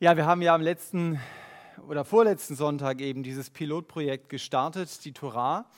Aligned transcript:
Ja, 0.00 0.16
wir 0.16 0.26
haben 0.26 0.42
ja 0.42 0.54
am 0.54 0.60
letzten 0.60 1.18
oder 1.88 2.04
vorletzten 2.04 2.54
Sonntag 2.54 3.00
eben 3.00 3.24
dieses 3.24 3.50
Pilotprojekt 3.50 4.28
gestartet, 4.28 5.04
die 5.04 5.10
Torah, 5.10 5.68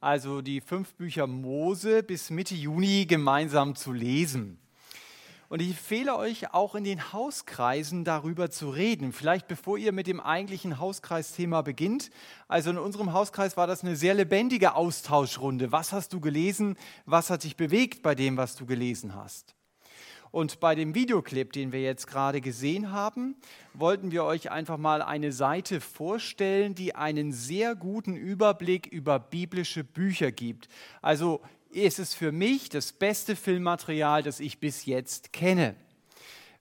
also 0.00 0.40
die 0.40 0.62
fünf 0.62 0.94
Bücher 0.94 1.26
Mose 1.26 2.02
bis 2.02 2.30
Mitte 2.30 2.54
Juni 2.54 3.04
gemeinsam 3.04 3.76
zu 3.76 3.92
lesen. 3.92 4.58
Und 5.50 5.60
ich 5.60 5.72
empfehle 5.72 6.16
euch 6.16 6.54
auch 6.54 6.74
in 6.74 6.84
den 6.84 7.12
Hauskreisen 7.12 8.02
darüber 8.02 8.50
zu 8.50 8.70
reden. 8.70 9.12
Vielleicht 9.12 9.46
bevor 9.46 9.76
ihr 9.76 9.92
mit 9.92 10.06
dem 10.06 10.20
eigentlichen 10.20 10.78
Hauskreisthema 10.78 11.60
beginnt. 11.60 12.10
Also 12.48 12.70
in 12.70 12.78
unserem 12.78 13.12
Hauskreis 13.12 13.58
war 13.58 13.66
das 13.66 13.84
eine 13.84 13.94
sehr 13.94 14.14
lebendige 14.14 14.74
Austauschrunde. 14.74 15.70
Was 15.70 15.92
hast 15.92 16.14
du 16.14 16.20
gelesen? 16.20 16.78
Was 17.04 17.28
hat 17.28 17.44
dich 17.44 17.58
bewegt 17.58 18.02
bei 18.02 18.14
dem, 18.14 18.38
was 18.38 18.56
du 18.56 18.64
gelesen 18.64 19.14
hast? 19.14 19.54
Und 20.30 20.60
bei 20.60 20.74
dem 20.74 20.94
Videoclip, 20.94 21.52
den 21.52 21.72
wir 21.72 21.82
jetzt 21.82 22.06
gerade 22.06 22.40
gesehen 22.40 22.92
haben, 22.92 23.34
wollten 23.74 24.12
wir 24.12 24.24
euch 24.24 24.50
einfach 24.50 24.78
mal 24.78 25.02
eine 25.02 25.32
Seite 25.32 25.80
vorstellen, 25.80 26.74
die 26.74 26.94
einen 26.94 27.32
sehr 27.32 27.74
guten 27.74 28.14
Überblick 28.14 28.86
über 28.86 29.18
biblische 29.18 29.82
Bücher 29.82 30.30
gibt. 30.30 30.68
Also 31.02 31.40
ist 31.70 31.98
es 31.98 32.14
für 32.14 32.32
mich 32.32 32.68
das 32.68 32.92
beste 32.92 33.36
Filmmaterial, 33.36 34.22
das 34.22 34.40
ich 34.40 34.58
bis 34.58 34.86
jetzt 34.86 35.32
kenne. 35.32 35.74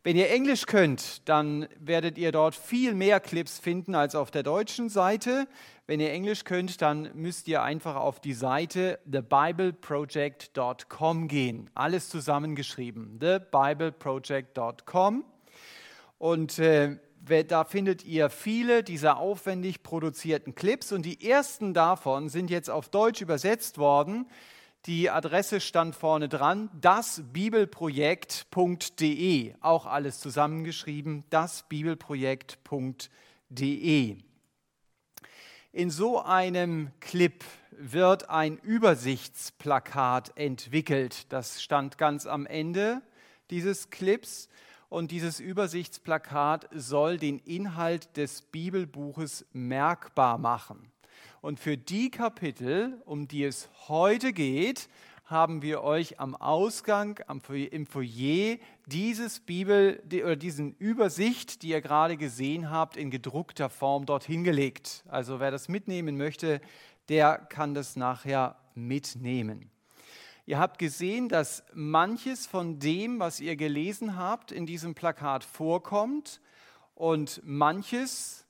Wenn 0.02 0.16
ihr 0.16 0.30
Englisch 0.30 0.66
könnt, 0.66 1.28
dann 1.28 1.68
werdet 1.78 2.18
ihr 2.18 2.32
dort 2.32 2.56
viel 2.56 2.94
mehr 2.94 3.20
Clips 3.20 3.60
finden 3.60 3.96
als 3.96 4.16
auf 4.16 4.32
der 4.32 4.44
deutschen 4.44 4.88
Seite. 4.88 5.46
Wenn 5.88 6.00
ihr 6.00 6.14
Englisch 6.14 6.46
könnt, 6.46 6.82
dann 6.82 7.12
müsst 7.16 7.50
ihr 7.50 7.64
einfach 7.64 7.98
auf 7.98 8.22
die 8.22 8.32
Seite 8.32 9.00
thebibleproject.com 9.12 11.28
gehen. 11.28 11.70
Alles 11.76 12.08
zusammengeschrieben. 12.08 13.20
thebibleproject.com. 13.20 15.26
Und 16.18 16.60
äh, 16.60 16.96
da 17.48 17.66
findet 17.66 18.06
ihr 18.06 18.30
viele 18.30 18.84
dieser 18.84 19.18
aufwendig 19.18 19.84
produzierten 19.84 20.56
Clips 20.56 20.94
und 20.94 21.06
die 21.06 21.30
ersten 21.30 21.74
davon 21.74 22.30
sind 22.30 22.50
jetzt 22.50 22.70
auf 22.70 22.88
Deutsch 22.88 23.22
übersetzt 23.22 23.78
worden. 23.78 24.28
Die 24.86 25.10
Adresse 25.10 25.60
stand 25.60 25.94
vorne 25.96 26.30
dran, 26.30 26.70
dasbibelprojekt.de, 26.80 29.56
auch 29.60 29.86
alles 29.86 30.22
zusammengeschrieben, 30.22 31.26
dasbibelprojekt.de. 31.30 34.16
In 35.72 35.92
so 35.92 36.20
einem 36.22 36.92
Clip 37.02 37.44
wird 37.72 38.30
ein 38.30 38.58
Übersichtsplakat 38.58 40.32
entwickelt. 40.38 41.32
Das 41.32 41.62
stand 41.62 41.98
ganz 41.98 42.26
am 42.26 42.46
Ende 42.46 43.02
dieses 43.50 43.90
Clips. 43.90 44.48
Und 44.90 45.12
dieses 45.12 45.40
Übersichtsplakat 45.40 46.68
soll 46.72 47.18
den 47.18 47.40
Inhalt 47.40 48.18
des 48.18 48.42
Bibelbuches 48.42 49.46
merkbar 49.54 50.40
machen. 50.40 50.92
Und 51.42 51.60
für 51.60 51.78
die 51.78 52.12
Kapitel, 52.12 53.02
um 53.06 53.28
die 53.28 53.46
es 53.46 53.70
heute 53.88 54.34
geht, 54.34 54.90
haben 55.24 55.62
wir 55.62 55.84
euch 55.84 56.20
am 56.20 56.36
Ausgang, 56.36 57.20
am, 57.28 57.40
im 57.50 57.86
Foyer, 57.86 58.58
dieses 58.88 59.40
Bibel 59.40 60.02
oder 60.12 60.36
diesen 60.36 60.74
Übersicht, 60.74 61.62
die 61.62 61.70
ihr 61.70 61.82
gerade 61.82 62.18
gesehen 62.18 62.72
habt, 62.72 62.98
in 62.98 63.12
gedruckter 63.12 63.70
Form 63.70 64.06
dorthin 64.06 64.44
gelegt. 64.44 65.04
Also 65.08 65.40
wer 65.40 65.52
das 65.52 65.70
mitnehmen 65.70 66.18
möchte, 66.18 66.60
der 67.08 67.38
kann 67.38 67.74
das 67.74 67.96
nachher 67.96 68.58
mitnehmen. 68.74 69.70
Ihr 70.46 70.58
habt 70.58 70.80
gesehen, 70.80 71.30
dass 71.30 71.64
manches 71.74 72.48
von 72.48 72.80
dem, 72.80 73.20
was 73.20 73.40
ihr 73.40 73.56
gelesen 73.56 74.18
habt, 74.18 74.52
in 74.52 74.66
diesem 74.66 74.96
Plakat 74.96 75.44
vorkommt 75.44 76.42
und 76.96 77.40
manches 77.46 78.48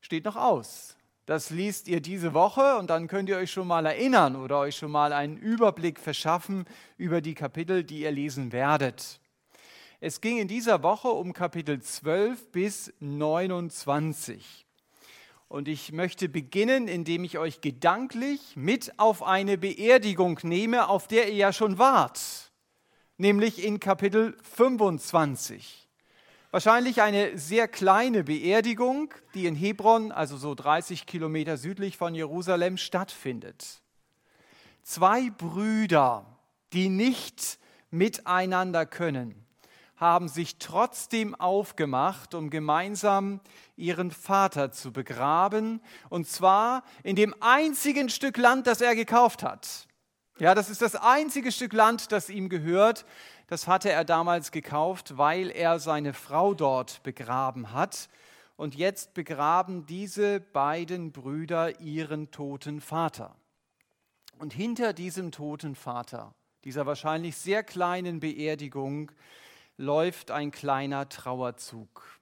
steht 0.00 0.26
noch 0.26 0.36
aus. 0.36 0.98
Das 1.30 1.50
liest 1.50 1.86
ihr 1.86 2.00
diese 2.00 2.34
Woche 2.34 2.76
und 2.78 2.90
dann 2.90 3.06
könnt 3.06 3.28
ihr 3.28 3.36
euch 3.36 3.52
schon 3.52 3.68
mal 3.68 3.86
erinnern 3.86 4.34
oder 4.34 4.58
euch 4.58 4.74
schon 4.74 4.90
mal 4.90 5.12
einen 5.12 5.36
Überblick 5.36 6.00
verschaffen 6.00 6.64
über 6.96 7.20
die 7.20 7.34
Kapitel, 7.34 7.84
die 7.84 8.00
ihr 8.00 8.10
lesen 8.10 8.50
werdet. 8.50 9.20
Es 10.00 10.20
ging 10.20 10.38
in 10.38 10.48
dieser 10.48 10.82
Woche 10.82 11.06
um 11.06 11.32
Kapitel 11.32 11.80
12 11.80 12.50
bis 12.50 12.92
29. 12.98 14.66
Und 15.46 15.68
ich 15.68 15.92
möchte 15.92 16.28
beginnen, 16.28 16.88
indem 16.88 17.22
ich 17.22 17.38
euch 17.38 17.60
gedanklich 17.60 18.56
mit 18.56 18.98
auf 18.98 19.22
eine 19.22 19.56
Beerdigung 19.56 20.40
nehme, 20.42 20.88
auf 20.88 21.06
der 21.06 21.28
ihr 21.28 21.36
ja 21.36 21.52
schon 21.52 21.78
wart, 21.78 22.50
nämlich 23.18 23.64
in 23.64 23.78
Kapitel 23.78 24.36
25. 24.42 25.79
Wahrscheinlich 26.52 27.00
eine 27.00 27.38
sehr 27.38 27.68
kleine 27.68 28.24
Beerdigung, 28.24 29.14
die 29.34 29.46
in 29.46 29.54
Hebron, 29.54 30.10
also 30.10 30.36
so 30.36 30.56
30 30.56 31.06
Kilometer 31.06 31.56
südlich 31.56 31.96
von 31.96 32.12
Jerusalem, 32.12 32.76
stattfindet. 32.76 33.80
Zwei 34.82 35.30
Brüder, 35.30 36.26
die 36.72 36.88
nicht 36.88 37.60
miteinander 37.92 38.84
können, 38.84 39.46
haben 39.94 40.26
sich 40.26 40.58
trotzdem 40.58 41.36
aufgemacht, 41.36 42.34
um 42.34 42.50
gemeinsam 42.50 43.38
ihren 43.76 44.10
Vater 44.10 44.72
zu 44.72 44.92
begraben, 44.92 45.80
und 46.08 46.26
zwar 46.26 46.82
in 47.04 47.14
dem 47.14 47.32
einzigen 47.38 48.08
Stück 48.08 48.36
Land, 48.36 48.66
das 48.66 48.80
er 48.80 48.96
gekauft 48.96 49.44
hat. 49.44 49.86
Ja, 50.40 50.54
das 50.54 50.70
ist 50.70 50.80
das 50.80 50.96
einzige 50.96 51.52
Stück 51.52 51.74
Land, 51.74 52.12
das 52.12 52.30
ihm 52.30 52.48
gehört. 52.48 53.04
Das 53.50 53.66
hatte 53.66 53.90
er 53.90 54.04
damals 54.04 54.52
gekauft, 54.52 55.18
weil 55.18 55.50
er 55.50 55.80
seine 55.80 56.14
Frau 56.14 56.54
dort 56.54 57.02
begraben 57.02 57.72
hat. 57.72 58.08
Und 58.56 58.76
jetzt 58.76 59.12
begraben 59.12 59.86
diese 59.86 60.38
beiden 60.38 61.10
Brüder 61.10 61.80
ihren 61.80 62.30
toten 62.30 62.80
Vater. 62.80 63.34
Und 64.38 64.52
hinter 64.52 64.92
diesem 64.92 65.32
toten 65.32 65.74
Vater, 65.74 66.32
dieser 66.62 66.86
wahrscheinlich 66.86 67.36
sehr 67.36 67.64
kleinen 67.64 68.20
Beerdigung, 68.20 69.10
läuft 69.76 70.30
ein 70.30 70.52
kleiner 70.52 71.08
Trauerzug. 71.08 72.20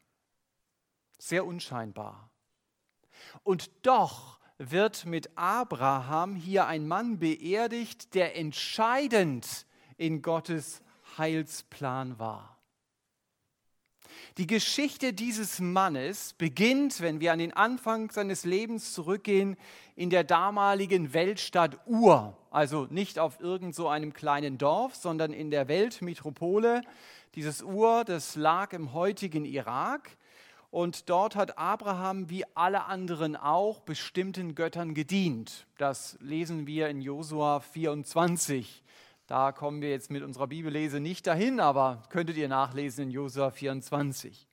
Sehr 1.19 1.45
unscheinbar. 1.45 2.31
Und 3.43 3.71
doch 3.83 4.41
wird 4.57 5.05
mit 5.05 5.37
Abraham 5.37 6.37
hier 6.37 6.67
ein 6.69 6.89
Mann 6.89 7.19
beerdigt, 7.19 8.15
der 8.15 8.35
entscheidend 8.35 9.67
in 9.99 10.23
Gottes 10.23 10.81
Heilsplan 11.19 12.19
war. 12.19 12.59
Die 14.37 14.47
Geschichte 14.47 15.13
dieses 15.13 15.59
Mannes 15.59 16.33
beginnt, 16.35 17.01
wenn 17.01 17.21
wir 17.21 17.33
an 17.33 17.39
den 17.41 17.53
Anfang 17.53 18.11
seines 18.11 18.45
Lebens 18.45 18.93
zurückgehen, 18.93 19.57
in 19.97 20.11
der 20.11 20.25
damaligen 20.25 21.13
Weltstadt 21.13 21.79
Ur, 21.87 22.37
also 22.51 22.87
nicht 22.91 23.19
auf 23.19 23.41
irgend 23.41 23.75
so 23.75 23.89
einem 23.89 24.13
kleinen 24.13 24.59
Dorf, 24.59 24.95
sondern 24.95 25.33
in 25.33 25.51
der 25.51 25.69
Weltmetropole. 25.69 26.83
Dieses 27.35 27.63
Ur, 27.63 28.05
das 28.05 28.37
lag 28.37 28.73
im 28.73 28.93
heutigen 28.93 29.45
Irak. 29.45 30.17
Und 30.71 31.09
dort 31.09 31.35
hat 31.35 31.57
Abraham 31.59 32.29
wie 32.29 32.45
alle 32.55 32.85
anderen 32.85 33.35
auch 33.37 33.81
bestimmten 33.81 34.55
Göttern 34.55 34.95
gedient. 34.95 35.67
Das 35.79 36.19
lesen 36.21 36.67
wir 36.67 36.89
in 36.89 37.01
Josua 37.01 37.61
24. 37.61 38.83
Da 39.29 39.53
kommen 39.53 39.83
wir 39.83 39.91
jetzt 39.91 40.11
mit 40.11 40.23
unserer 40.23 40.47
Bibellese 40.47 41.01
nicht 41.01 41.27
dahin, 41.27 41.61
aber 41.61 42.03
könntet 42.09 42.39
ihr 42.39 42.49
nachlesen 42.49 43.05
in 43.05 43.11
Josua 43.11 43.51
24. 43.51 44.49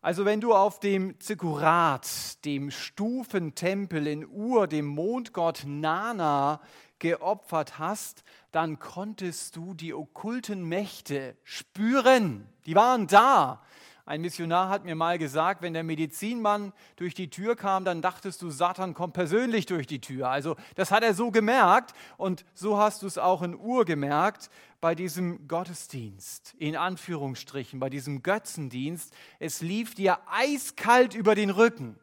Also 0.00 0.24
wenn 0.24 0.40
du 0.40 0.54
auf 0.54 0.80
dem 0.80 1.20
Zikurat, 1.20 2.08
dem 2.46 2.70
Stufentempel 2.70 4.06
in 4.06 4.26
Ur, 4.26 4.68
dem 4.68 4.86
Mondgott 4.86 5.64
Nana 5.66 6.62
geopfert 6.98 7.78
hast, 7.78 8.24
dann 8.52 8.78
konntest 8.78 9.56
du 9.56 9.74
die 9.74 9.92
okkulten 9.92 10.64
Mächte 10.64 11.36
spüren. 11.44 12.48
Die 12.64 12.74
waren 12.74 13.06
da. 13.06 13.62
Ein 14.08 14.22
Missionar 14.22 14.70
hat 14.70 14.86
mir 14.86 14.94
mal 14.94 15.18
gesagt, 15.18 15.60
wenn 15.60 15.74
der 15.74 15.84
Medizinmann 15.84 16.72
durch 16.96 17.12
die 17.12 17.28
Tür 17.28 17.56
kam, 17.56 17.84
dann 17.84 18.00
dachtest 18.00 18.40
du, 18.40 18.48
Satan 18.48 18.94
kommt 18.94 19.12
persönlich 19.12 19.66
durch 19.66 19.86
die 19.86 20.00
Tür. 20.00 20.30
Also 20.30 20.56
das 20.76 20.90
hat 20.90 21.02
er 21.02 21.12
so 21.12 21.30
gemerkt 21.30 21.92
und 22.16 22.46
so 22.54 22.78
hast 22.78 23.02
du 23.02 23.06
es 23.06 23.18
auch 23.18 23.42
in 23.42 23.54
Ur 23.54 23.84
gemerkt 23.84 24.48
bei 24.80 24.94
diesem 24.94 25.46
Gottesdienst, 25.46 26.54
in 26.56 26.74
Anführungsstrichen, 26.74 27.80
bei 27.80 27.90
diesem 27.90 28.22
Götzendienst. 28.22 29.12
Es 29.40 29.60
lief 29.60 29.94
dir 29.94 30.18
eiskalt 30.26 31.12
über 31.12 31.34
den 31.34 31.50
Rücken. 31.50 31.98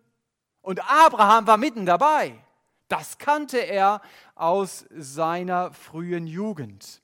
Und 0.62 0.88
Abraham 0.88 1.48
war 1.48 1.58
mitten 1.58 1.88
dabei. 1.88 2.36
Das 2.88 3.18
kannte 3.18 3.58
er 3.58 4.00
aus 4.36 4.86
seiner 4.92 5.74
frühen 5.74 6.28
Jugend. 6.28 7.02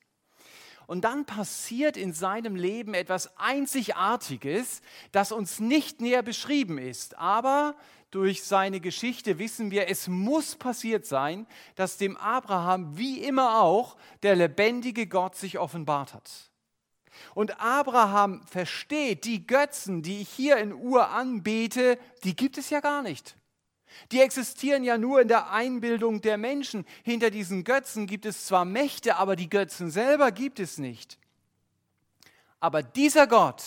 Und 0.92 1.06
dann 1.06 1.24
passiert 1.24 1.96
in 1.96 2.12
seinem 2.12 2.58
Leben 2.58 2.94
etwas 2.94 3.38
Einzigartiges, 3.38 4.82
das 5.14 5.32
uns 5.32 5.62
nicht 5.62 6.02
näher 6.02 6.22
beschrieben 6.22 6.78
ist. 6.78 7.18
Aber 7.18 7.78
durch 8.10 8.44
seine 8.44 8.82
Geschichte 8.82 9.40
wissen 9.40 9.72
wir, 9.72 9.88
es 9.88 10.10
muss 10.10 10.58
passiert 10.58 11.06
sein, 11.06 11.48
dass 11.76 11.96
dem 11.96 12.18
Abraham 12.18 12.98
wie 12.98 13.24
immer 13.24 13.62
auch 13.62 13.96
der 14.22 14.36
lebendige 14.36 15.08
Gott 15.08 15.38
sich 15.38 15.60
offenbart 15.60 16.14
hat. 16.14 16.30
Und 17.36 17.62
Abraham 17.62 18.46
versteht, 18.46 19.24
die 19.24 19.48
Götzen, 19.48 20.02
die 20.02 20.20
ich 20.20 20.30
hier 20.30 20.58
in 20.58 20.74
Ur 20.74 21.08
anbete, 21.08 21.98
die 22.26 22.36
gibt 22.36 22.58
es 22.58 22.70
ja 22.70 22.82
gar 22.82 23.02
nicht. 23.02 23.38
Die 24.12 24.22
existieren 24.22 24.84
ja 24.84 24.98
nur 24.98 25.22
in 25.22 25.28
der 25.28 25.52
Einbildung 25.52 26.22
der 26.22 26.38
Menschen. 26.38 26.86
Hinter 27.04 27.30
diesen 27.30 27.64
Götzen 27.64 28.08
gibt 28.08 28.26
es 28.26 28.46
zwar 28.46 28.66
Mächte, 28.66 29.18
aber 29.18 29.36
die 29.36 29.50
Götzen 29.50 29.92
selber 29.92 30.32
gibt 30.32 30.60
es 30.60 30.78
nicht. 30.78 31.18
Aber 32.60 32.84
dieser 32.84 33.28
Gott, 33.28 33.64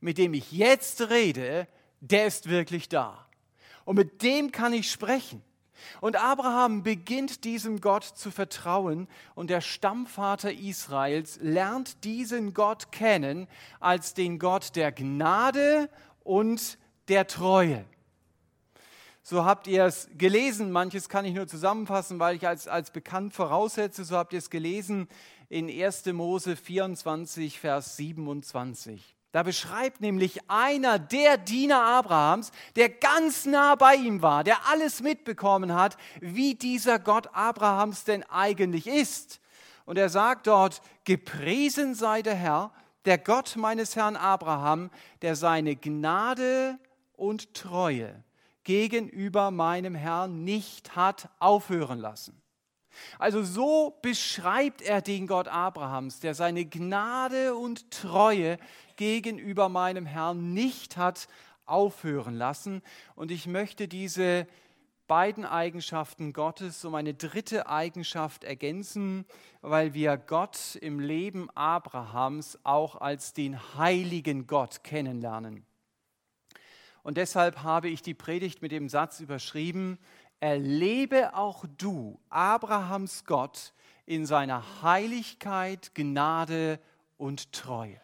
mit 0.00 0.18
dem 0.18 0.34
ich 0.34 0.52
jetzt 0.52 1.10
rede, 1.10 1.66
der 2.00 2.26
ist 2.26 2.48
wirklich 2.48 2.88
da. 2.88 3.26
Und 3.84 3.96
mit 3.96 4.22
dem 4.22 4.52
kann 4.52 4.72
ich 4.72 4.90
sprechen. 4.90 5.42
Und 6.00 6.16
Abraham 6.16 6.82
beginnt 6.82 7.44
diesem 7.44 7.80
Gott 7.80 8.04
zu 8.04 8.30
vertrauen 8.30 9.08
und 9.34 9.50
der 9.50 9.60
Stammvater 9.60 10.52
Israels 10.52 11.38
lernt 11.40 12.04
diesen 12.04 12.54
Gott 12.54 12.92
kennen 12.92 13.48
als 13.80 14.14
den 14.14 14.38
Gott 14.38 14.76
der 14.76 14.92
Gnade 14.92 15.88
und 16.22 16.78
der 17.08 17.26
Treue. 17.26 17.84
So 19.22 19.44
habt 19.44 19.66
ihr 19.66 19.84
es 19.84 20.08
gelesen, 20.16 20.72
manches 20.72 21.08
kann 21.08 21.24
ich 21.24 21.34
nur 21.34 21.46
zusammenfassen, 21.46 22.18
weil 22.18 22.36
ich 22.36 22.48
als, 22.48 22.66
als 22.66 22.90
bekannt 22.90 23.34
voraussetze, 23.34 24.04
so 24.04 24.16
habt 24.16 24.32
ihr 24.32 24.38
es 24.38 24.50
gelesen 24.50 25.08
in 25.48 25.68
1. 25.68 26.06
Mose 26.06 26.56
24, 26.56 27.60
Vers 27.60 27.96
27. 27.96 29.16
Da 29.32 29.44
beschreibt 29.44 30.00
nämlich 30.00 30.40
einer 30.48 30.98
der 30.98 31.36
Diener 31.36 31.82
Abrahams, 31.82 32.50
der 32.74 32.88
ganz 32.88 33.46
nah 33.46 33.76
bei 33.76 33.94
ihm 33.94 34.22
war, 34.22 34.42
der 34.42 34.66
alles 34.68 35.02
mitbekommen 35.02 35.74
hat, 35.74 35.96
wie 36.20 36.54
dieser 36.54 36.98
Gott 36.98 37.28
Abrahams 37.32 38.04
denn 38.04 38.24
eigentlich 38.24 38.88
ist. 38.88 39.40
Und 39.84 39.98
er 39.98 40.08
sagt 40.08 40.46
dort, 40.46 40.82
gepriesen 41.04 41.94
sei 41.94 42.22
der 42.22 42.34
Herr, 42.34 42.72
der 43.04 43.18
Gott 43.18 43.54
meines 43.56 43.94
Herrn 43.94 44.16
Abraham, 44.16 44.90
der 45.22 45.36
seine 45.36 45.76
Gnade 45.76 46.78
und 47.16 47.54
Treue 47.54 48.24
gegenüber 48.70 49.50
meinem 49.50 49.96
Herrn 49.96 50.44
nicht 50.44 50.94
hat 50.94 51.28
aufhören 51.40 51.98
lassen. 51.98 52.40
Also 53.18 53.42
so 53.42 53.98
beschreibt 54.00 54.80
er 54.80 55.02
den 55.02 55.26
Gott 55.26 55.48
Abrahams, 55.48 56.20
der 56.20 56.36
seine 56.36 56.64
Gnade 56.64 57.56
und 57.56 57.90
Treue 57.90 58.58
gegenüber 58.94 59.68
meinem 59.68 60.06
Herrn 60.06 60.54
nicht 60.54 60.96
hat 60.96 61.26
aufhören 61.66 62.36
lassen. 62.36 62.80
Und 63.16 63.32
ich 63.32 63.48
möchte 63.48 63.88
diese 63.88 64.46
beiden 65.08 65.44
Eigenschaften 65.44 66.32
Gottes 66.32 66.84
um 66.84 66.94
eine 66.94 67.14
dritte 67.14 67.68
Eigenschaft 67.68 68.44
ergänzen, 68.44 69.24
weil 69.62 69.94
wir 69.94 70.16
Gott 70.16 70.76
im 70.80 71.00
Leben 71.00 71.50
Abrahams 71.56 72.56
auch 72.62 73.00
als 73.00 73.32
den 73.32 73.58
heiligen 73.76 74.46
Gott 74.46 74.84
kennenlernen. 74.84 75.66
Und 77.02 77.16
deshalb 77.16 77.62
habe 77.62 77.88
ich 77.88 78.02
die 78.02 78.14
Predigt 78.14 78.62
mit 78.62 78.72
dem 78.72 78.88
Satz 78.88 79.20
überschrieben, 79.20 79.98
erlebe 80.40 81.34
auch 81.34 81.64
du 81.78 82.18
Abrahams 82.28 83.24
Gott 83.24 83.72
in 84.06 84.26
seiner 84.26 84.82
Heiligkeit, 84.82 85.94
Gnade 85.94 86.78
und 87.16 87.52
Treue. 87.52 88.00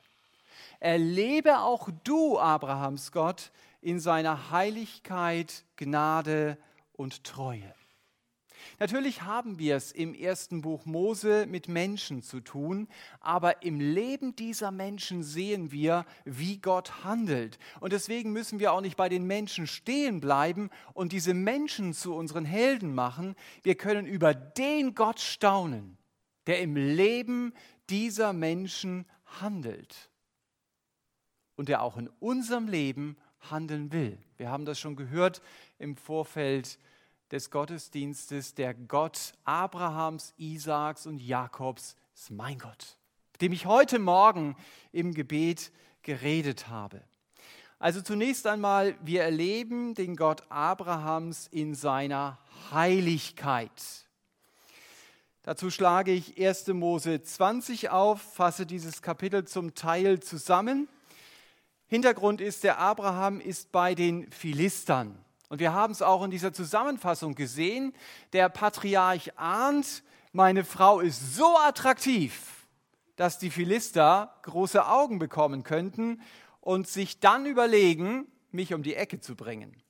Erlebe 0.80 1.60
auch 1.60 1.88
du 2.04 2.38
Abrahams 2.38 3.12
Gott 3.12 3.50
in 3.80 4.00
seiner 4.00 4.50
Heiligkeit, 4.50 5.64
Gnade 5.76 6.58
und 6.92 7.24
Treue. 7.24 7.74
Natürlich 8.78 9.22
haben 9.22 9.58
wir 9.58 9.76
es 9.76 9.92
im 9.92 10.14
ersten 10.14 10.60
Buch 10.60 10.86
Mose 10.86 11.46
mit 11.46 11.68
Menschen 11.68 12.22
zu 12.22 12.40
tun, 12.40 12.88
aber 13.20 13.62
im 13.62 13.80
Leben 13.80 14.36
dieser 14.36 14.70
Menschen 14.70 15.22
sehen 15.22 15.72
wir, 15.72 16.04
wie 16.24 16.58
Gott 16.58 17.04
handelt. 17.04 17.58
Und 17.80 17.92
deswegen 17.92 18.32
müssen 18.32 18.58
wir 18.58 18.72
auch 18.72 18.80
nicht 18.80 18.96
bei 18.96 19.08
den 19.08 19.26
Menschen 19.26 19.66
stehen 19.66 20.20
bleiben 20.20 20.70
und 20.94 21.12
diese 21.12 21.34
Menschen 21.34 21.94
zu 21.94 22.14
unseren 22.14 22.44
Helden 22.44 22.94
machen. 22.94 23.34
Wir 23.62 23.74
können 23.74 24.06
über 24.06 24.34
den 24.34 24.94
Gott 24.94 25.20
staunen, 25.20 25.98
der 26.46 26.60
im 26.60 26.76
Leben 26.76 27.52
dieser 27.90 28.32
Menschen 28.32 29.06
handelt 29.40 30.10
und 31.56 31.68
der 31.68 31.82
auch 31.82 31.96
in 31.96 32.08
unserem 32.20 32.68
Leben 32.68 33.16
handeln 33.50 33.92
will. 33.92 34.18
Wir 34.36 34.50
haben 34.50 34.64
das 34.64 34.78
schon 34.78 34.96
gehört 34.96 35.40
im 35.78 35.96
Vorfeld 35.96 36.78
des 37.30 37.50
Gottesdienstes, 37.50 38.54
der 38.54 38.74
Gott 38.74 39.32
Abrahams, 39.44 40.32
Isaaks 40.36 41.06
und 41.06 41.18
Jakobs 41.20 41.96
ist 42.14 42.30
mein 42.30 42.58
Gott, 42.58 42.96
mit 43.32 43.42
dem 43.42 43.52
ich 43.52 43.66
heute 43.66 43.98
Morgen 43.98 44.56
im 44.92 45.12
Gebet 45.12 45.72
geredet 46.02 46.68
habe. 46.68 47.02
Also 47.78 48.00
zunächst 48.00 48.46
einmal, 48.46 48.96
wir 49.02 49.22
erleben 49.22 49.94
den 49.94 50.16
Gott 50.16 50.44
Abrahams 50.48 51.46
in 51.48 51.74
seiner 51.74 52.38
Heiligkeit. 52.72 54.06
Dazu 55.42 55.70
schlage 55.70 56.12
ich 56.12 56.40
1. 56.40 56.68
Mose 56.68 57.22
20 57.22 57.90
auf, 57.90 58.20
fasse 58.20 58.66
dieses 58.66 59.02
Kapitel 59.02 59.44
zum 59.44 59.74
Teil 59.74 60.20
zusammen. 60.20 60.88
Hintergrund 61.86 62.40
ist, 62.40 62.64
der 62.64 62.78
Abraham 62.78 63.40
ist 63.40 63.70
bei 63.70 63.94
den 63.94 64.30
Philistern. 64.32 65.24
Und 65.48 65.60
wir 65.60 65.72
haben 65.72 65.92
es 65.92 66.02
auch 66.02 66.24
in 66.24 66.30
dieser 66.30 66.52
Zusammenfassung 66.52 67.34
gesehen. 67.34 67.92
Der 68.32 68.48
Patriarch 68.48 69.38
ahnt, 69.38 70.02
meine 70.32 70.64
Frau 70.64 71.00
ist 71.00 71.36
so 71.36 71.56
attraktiv, 71.58 72.66
dass 73.14 73.38
die 73.38 73.50
Philister 73.50 74.34
große 74.42 74.86
Augen 74.86 75.18
bekommen 75.18 75.62
könnten 75.62 76.20
und 76.60 76.88
sich 76.88 77.20
dann 77.20 77.46
überlegen, 77.46 78.26
mich 78.50 78.74
um 78.74 78.82
die 78.82 78.94
Ecke 78.94 79.20
zu 79.20 79.36
bringen, 79.36 79.82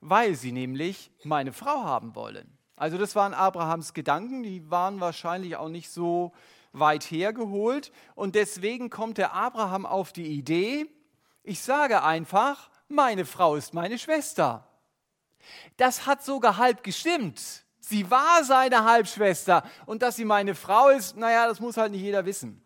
weil 0.00 0.34
sie 0.34 0.52
nämlich 0.52 1.10
meine 1.24 1.52
Frau 1.52 1.84
haben 1.84 2.14
wollen. 2.14 2.58
Also 2.76 2.98
das 2.98 3.16
waren 3.16 3.34
Abrahams 3.34 3.94
Gedanken, 3.94 4.42
die 4.42 4.70
waren 4.70 5.00
wahrscheinlich 5.00 5.56
auch 5.56 5.68
nicht 5.68 5.90
so 5.90 6.32
weit 6.72 7.04
hergeholt 7.04 7.92
und 8.14 8.34
deswegen 8.34 8.90
kommt 8.90 9.18
der 9.18 9.34
Abraham 9.34 9.86
auf 9.86 10.12
die 10.12 10.26
Idee, 10.26 10.86
ich 11.42 11.60
sage 11.60 12.02
einfach, 12.02 12.70
meine 12.92 13.24
Frau 13.24 13.56
ist 13.56 13.74
meine 13.74 13.98
Schwester. 13.98 14.66
Das 15.76 16.06
hat 16.06 16.24
sogar 16.24 16.56
halb 16.56 16.82
gestimmt. 16.82 17.40
Sie 17.80 18.10
war 18.10 18.44
seine 18.44 18.84
Halbschwester 18.84 19.68
und 19.86 20.02
dass 20.02 20.16
sie 20.16 20.24
meine 20.24 20.54
Frau 20.54 20.88
ist, 20.88 21.16
naja, 21.16 21.48
das 21.48 21.58
muss 21.58 21.76
halt 21.76 21.92
nicht 21.92 22.02
jeder 22.02 22.24
wissen. 22.24 22.64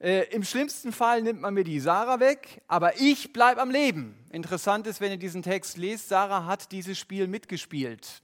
Äh, 0.00 0.24
Im 0.34 0.44
schlimmsten 0.44 0.92
Fall 0.92 1.22
nimmt 1.22 1.40
man 1.40 1.54
mir 1.54 1.64
die 1.64 1.80
Sarah 1.80 2.20
weg, 2.20 2.62
aber 2.66 3.00
ich 3.00 3.32
bleibe 3.32 3.62
am 3.62 3.70
Leben. 3.70 4.18
Interessant 4.30 4.86
ist, 4.86 5.00
wenn 5.00 5.12
ihr 5.12 5.18
diesen 5.18 5.42
Text 5.42 5.78
lest, 5.78 6.08
Sarah 6.08 6.44
hat 6.44 6.72
dieses 6.72 6.98
Spiel 6.98 7.28
mitgespielt. 7.28 8.22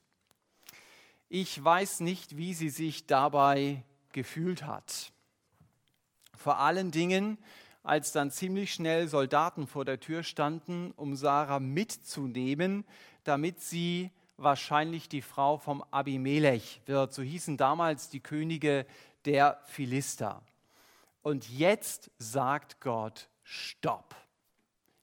Ich 1.28 1.62
weiß 1.62 2.00
nicht, 2.00 2.36
wie 2.36 2.52
sie 2.52 2.68
sich 2.68 3.06
dabei 3.06 3.84
gefühlt 4.12 4.66
hat. 4.66 5.12
Vor 6.36 6.58
allen 6.58 6.90
Dingen, 6.90 7.38
als 7.82 8.12
dann 8.12 8.30
ziemlich 8.30 8.72
schnell 8.72 9.08
Soldaten 9.08 9.66
vor 9.66 9.84
der 9.84 10.00
Tür 10.00 10.22
standen, 10.22 10.92
um 10.92 11.16
Sarah 11.16 11.60
mitzunehmen, 11.60 12.84
damit 13.24 13.60
sie 13.60 14.10
wahrscheinlich 14.36 15.08
die 15.08 15.22
Frau 15.22 15.56
vom 15.56 15.82
Abimelech 15.90 16.80
wird. 16.86 17.12
So 17.12 17.22
hießen 17.22 17.56
damals 17.56 18.08
die 18.08 18.20
Könige 18.20 18.86
der 19.24 19.60
Philister. 19.66 20.42
Und 21.22 21.48
jetzt 21.48 22.10
sagt 22.18 22.80
Gott, 22.80 23.28
stopp. 23.42 24.14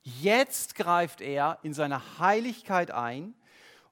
Jetzt 0.02 0.74
greift 0.74 1.20
er 1.20 1.58
in 1.62 1.74
seine 1.74 2.18
Heiligkeit 2.18 2.90
ein. 2.90 3.34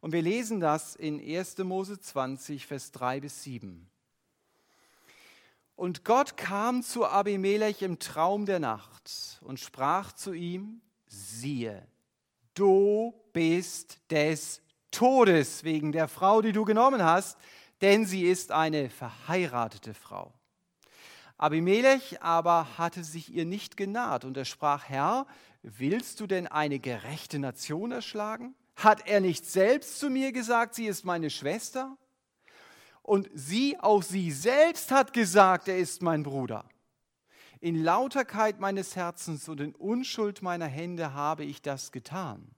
Und 0.00 0.12
wir 0.12 0.22
lesen 0.22 0.60
das 0.60 0.94
in 0.94 1.20
1. 1.20 1.58
Mose 1.58 2.00
20, 2.00 2.66
Vers 2.66 2.92
3 2.92 3.20
bis 3.20 3.42
7. 3.42 3.88
Und 5.78 6.04
Gott 6.04 6.36
kam 6.36 6.82
zu 6.82 7.06
Abimelech 7.06 7.82
im 7.82 8.00
Traum 8.00 8.46
der 8.46 8.58
Nacht 8.58 9.38
und 9.42 9.60
sprach 9.60 10.10
zu 10.10 10.32
ihm, 10.32 10.80
siehe, 11.06 11.86
du 12.54 13.14
bist 13.32 14.00
des 14.10 14.60
Todes 14.90 15.62
wegen 15.62 15.92
der 15.92 16.08
Frau, 16.08 16.42
die 16.42 16.50
du 16.50 16.64
genommen 16.64 17.04
hast, 17.04 17.38
denn 17.80 18.06
sie 18.06 18.24
ist 18.24 18.50
eine 18.50 18.90
verheiratete 18.90 19.94
Frau. 19.94 20.34
Abimelech 21.36 22.20
aber 22.24 22.76
hatte 22.76 23.04
sich 23.04 23.32
ihr 23.32 23.44
nicht 23.44 23.76
genaht 23.76 24.24
und 24.24 24.36
er 24.36 24.46
sprach, 24.46 24.88
Herr, 24.88 25.28
willst 25.62 26.18
du 26.18 26.26
denn 26.26 26.48
eine 26.48 26.80
gerechte 26.80 27.38
Nation 27.38 27.92
erschlagen? 27.92 28.56
Hat 28.74 29.06
er 29.06 29.20
nicht 29.20 29.46
selbst 29.46 30.00
zu 30.00 30.10
mir 30.10 30.32
gesagt, 30.32 30.74
sie 30.74 30.86
ist 30.86 31.04
meine 31.04 31.30
Schwester? 31.30 31.96
Und 33.08 33.30
sie, 33.32 33.80
auch 33.80 34.02
sie 34.02 34.30
selbst 34.30 34.90
hat 34.90 35.14
gesagt, 35.14 35.66
er 35.66 35.78
ist 35.78 36.02
mein 36.02 36.22
Bruder. 36.22 36.66
In 37.58 37.82
Lauterkeit 37.82 38.60
meines 38.60 38.96
Herzens 38.96 39.48
und 39.48 39.62
in 39.62 39.74
Unschuld 39.74 40.42
meiner 40.42 40.66
Hände 40.66 41.14
habe 41.14 41.42
ich 41.42 41.62
das 41.62 41.90
getan. 41.90 42.50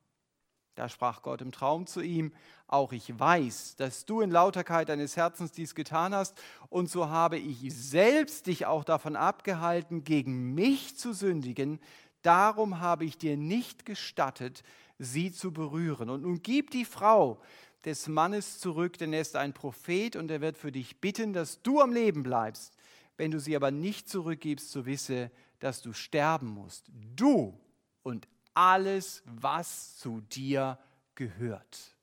Da 0.75 0.89
sprach 0.89 1.23
Gott 1.23 1.41
im 1.41 1.53
Traum 1.53 1.87
zu 1.87 2.01
ihm, 2.01 2.33
auch 2.67 2.91
ich 2.91 3.17
weiß, 3.17 3.77
dass 3.77 4.07
du 4.07 4.23
in 4.23 4.33
Lauterkeit 4.33 4.89
deines 4.89 5.17
Herzens 5.17 5.53
dies 5.53 5.77
getan 5.77 6.17
hast, 6.17 6.37
und 6.69 6.91
so 6.91 7.09
habe 7.09 7.39
ich 7.39 7.73
selbst 7.73 8.49
dich 8.49 8.67
auch 8.67 8.83
davon 8.83 9.15
abgehalten, 9.15 10.03
gegen 10.03 10.53
mich 10.57 10.99
zu 10.99 11.13
sündigen, 11.13 11.79
darum 12.23 12.81
habe 12.81 13.05
ich 13.05 13.17
dir 13.17 13.37
nicht 13.37 13.87
gestattet, 13.87 14.65
sie 14.99 15.31
zu 15.31 15.53
berühren. 15.53 16.11
Und 16.11 16.23
nun 16.23 16.43
gib 16.43 16.73
die 16.73 16.85
Frau 16.85 17.41
des 17.85 18.09
Mannes 18.09 18.59
zurück, 18.59 18.99
denn 18.99 19.13
er 19.13 19.21
ist 19.21 19.37
ein 19.37 19.53
Prophet 19.53 20.17
und 20.17 20.31
er 20.31 20.41
wird 20.41 20.59
für 20.59 20.73
dich 20.73 21.01
bitten, 21.01 21.33
dass 21.33 21.63
du 21.63 21.81
am 21.81 21.93
Leben 21.93 22.23
bleibst. 22.23 22.75
Wenn 23.17 23.31
du 23.31 23.41
sie 23.41 23.57
aber 23.57 23.71
nicht 23.71 24.09
zurückgibst, 24.09 24.71
so 24.71 24.87
wisse, 24.87 25.31
dass 25.59 25.83
du 25.83 25.93
sterben 25.93 26.49
musst. 26.49 26.91
Du 27.17 27.59
und 28.03 28.29
alles, 28.55 29.23
was 29.27 29.97
zu 29.97 30.21
dir 30.23 30.79
gehört. 31.15 31.97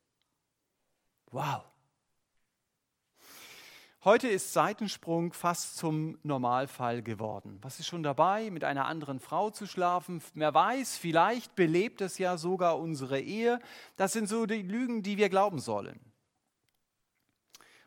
Wow. 1.32 1.64
Heute 4.04 4.28
ist 4.28 4.54
Seitensprung 4.54 5.34
fast 5.34 5.76
zum 5.76 6.20
Normalfall 6.22 7.02
geworden. 7.02 7.58
Was 7.64 7.80
ist 7.80 7.88
schon 7.88 8.04
dabei, 8.04 8.52
mit 8.52 8.64
einer 8.64 8.86
anderen 8.86 9.20
Frau 9.20 9.50
zu 9.50 9.66
schlafen? 9.66 10.22
Wer 10.36 10.54
weiß, 10.54 10.98
vielleicht 10.98 11.56
belebt 11.56 12.02
es 12.02 12.20
ja 12.20 12.38
sogar 12.38 12.78
unsere 12.78 13.20
Ehe. 13.20 13.60
Das 13.96 14.14
sind 14.14 14.30
so 14.30 14.46
die 14.46 14.62
Lügen, 14.62 15.02
die 15.02 15.18
wir 15.18 15.30
glauben 15.30 15.60
sollen. 15.60 16.00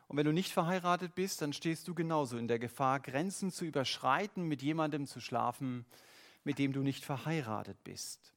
Und 0.09 0.17
wenn 0.17 0.25
du 0.25 0.33
nicht 0.33 0.51
verheiratet 0.51 1.15
bist, 1.15 1.41
dann 1.41 1.53
stehst 1.53 1.87
du 1.87 1.95
genauso 1.95 2.37
in 2.37 2.49
der 2.49 2.59
Gefahr, 2.59 2.99
Grenzen 2.99 3.49
zu 3.49 3.63
überschreiten, 3.63 4.43
mit 4.43 4.61
jemandem 4.61 5.07
zu 5.07 5.21
schlafen, 5.21 5.85
mit 6.43 6.59
dem 6.59 6.73
du 6.73 6.81
nicht 6.81 7.05
verheiratet 7.05 7.81
bist. 7.85 8.33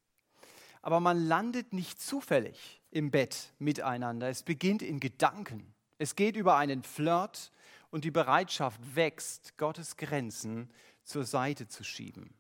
Aber 0.81 1.01
man 1.01 1.27
landet 1.27 1.73
nicht 1.73 2.01
zufällig 2.01 2.81
im 2.93 3.11
Bett 3.11 3.53
miteinander. 3.59 4.29
Es 4.29 4.45
beginnt 4.45 4.81
in 4.81 5.01
Gedanken. 5.01 5.75
Es 5.99 6.15
geht 6.15 6.37
über 6.37 6.57
einen 6.57 6.85
Flirt 6.85 7.51
und 7.95 8.05
die 8.05 8.11
Bereitschaft 8.11 8.81
wächst, 8.97 9.57
Gottes 9.57 9.97
Grenzen 9.97 10.69
zur 11.05 11.25
Seite 11.25 11.69
zu 11.69 11.85
schieben. 11.85 12.35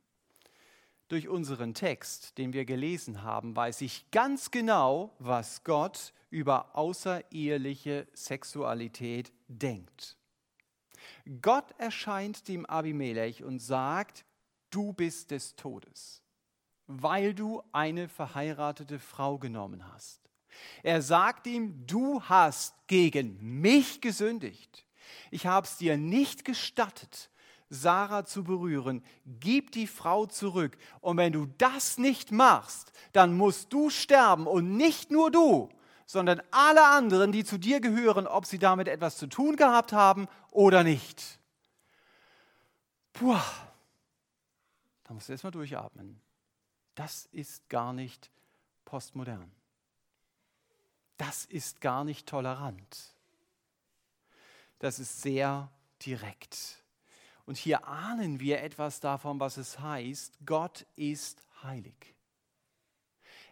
Durch 1.06 1.28
unseren 1.28 1.74
Text, 1.74 2.38
den 2.38 2.52
wir 2.52 2.64
gelesen 2.64 3.22
haben, 3.22 3.54
weiß 3.54 3.82
ich 3.82 4.10
ganz 4.10 4.50
genau, 4.50 5.14
was 5.20 5.62
Gott 5.62 6.12
über 6.28 6.74
außereheliche 6.76 8.08
Sexualität 8.14 9.32
denkt. 9.46 10.16
Gott 11.40 11.70
erscheint 11.78 12.48
dem 12.48 12.66
Abimelech 12.66 13.44
und 13.44 13.60
sagt, 13.60 14.24
du 14.70 14.92
bist 14.92 15.30
des 15.30 15.54
Todes 15.54 16.24
weil 16.86 17.32
du 17.34 17.62
eine 17.72 18.08
verheiratete 18.08 18.98
Frau 18.98 19.38
genommen 19.38 19.90
hast. 19.92 20.20
Er 20.82 21.02
sagt 21.02 21.46
ihm, 21.46 21.86
du 21.86 22.22
hast 22.22 22.74
gegen 22.86 23.38
mich 23.60 24.00
gesündigt. 24.00 24.86
Ich 25.30 25.46
habe 25.46 25.66
es 25.66 25.76
dir 25.76 25.96
nicht 25.96 26.44
gestattet, 26.44 27.30
Sarah 27.70 28.24
zu 28.24 28.44
berühren. 28.44 29.04
Gib 29.24 29.72
die 29.72 29.86
Frau 29.86 30.26
zurück. 30.26 30.76
Und 31.00 31.16
wenn 31.16 31.32
du 31.32 31.46
das 31.58 31.98
nicht 31.98 32.32
machst, 32.32 32.92
dann 33.12 33.36
musst 33.36 33.72
du 33.72 33.90
sterben. 33.90 34.46
Und 34.46 34.76
nicht 34.76 35.10
nur 35.10 35.30
du, 35.30 35.70
sondern 36.06 36.42
alle 36.50 36.84
anderen, 36.86 37.32
die 37.32 37.44
zu 37.44 37.58
dir 37.58 37.80
gehören, 37.80 38.26
ob 38.26 38.46
sie 38.46 38.58
damit 38.58 38.88
etwas 38.88 39.16
zu 39.16 39.26
tun 39.26 39.56
gehabt 39.56 39.92
haben 39.92 40.28
oder 40.50 40.84
nicht. 40.84 41.38
Puh, 43.12 43.38
da 45.04 45.14
musst 45.14 45.28
du 45.28 45.32
erstmal 45.32 45.52
durchatmen. 45.52 46.20
Das 46.94 47.26
ist 47.32 47.68
gar 47.68 47.92
nicht 47.92 48.30
postmodern. 48.84 49.50
Das 51.16 51.44
ist 51.44 51.80
gar 51.80 52.04
nicht 52.04 52.26
tolerant. 52.26 53.14
Das 54.84 54.98
ist 54.98 55.22
sehr 55.22 55.72
direkt. 56.04 56.84
Und 57.46 57.56
hier 57.56 57.88
ahnen 57.88 58.38
wir 58.38 58.60
etwas 58.60 59.00
davon, 59.00 59.40
was 59.40 59.56
es 59.56 59.80
heißt, 59.80 60.34
Gott 60.44 60.84
ist 60.94 61.40
heilig. 61.62 62.14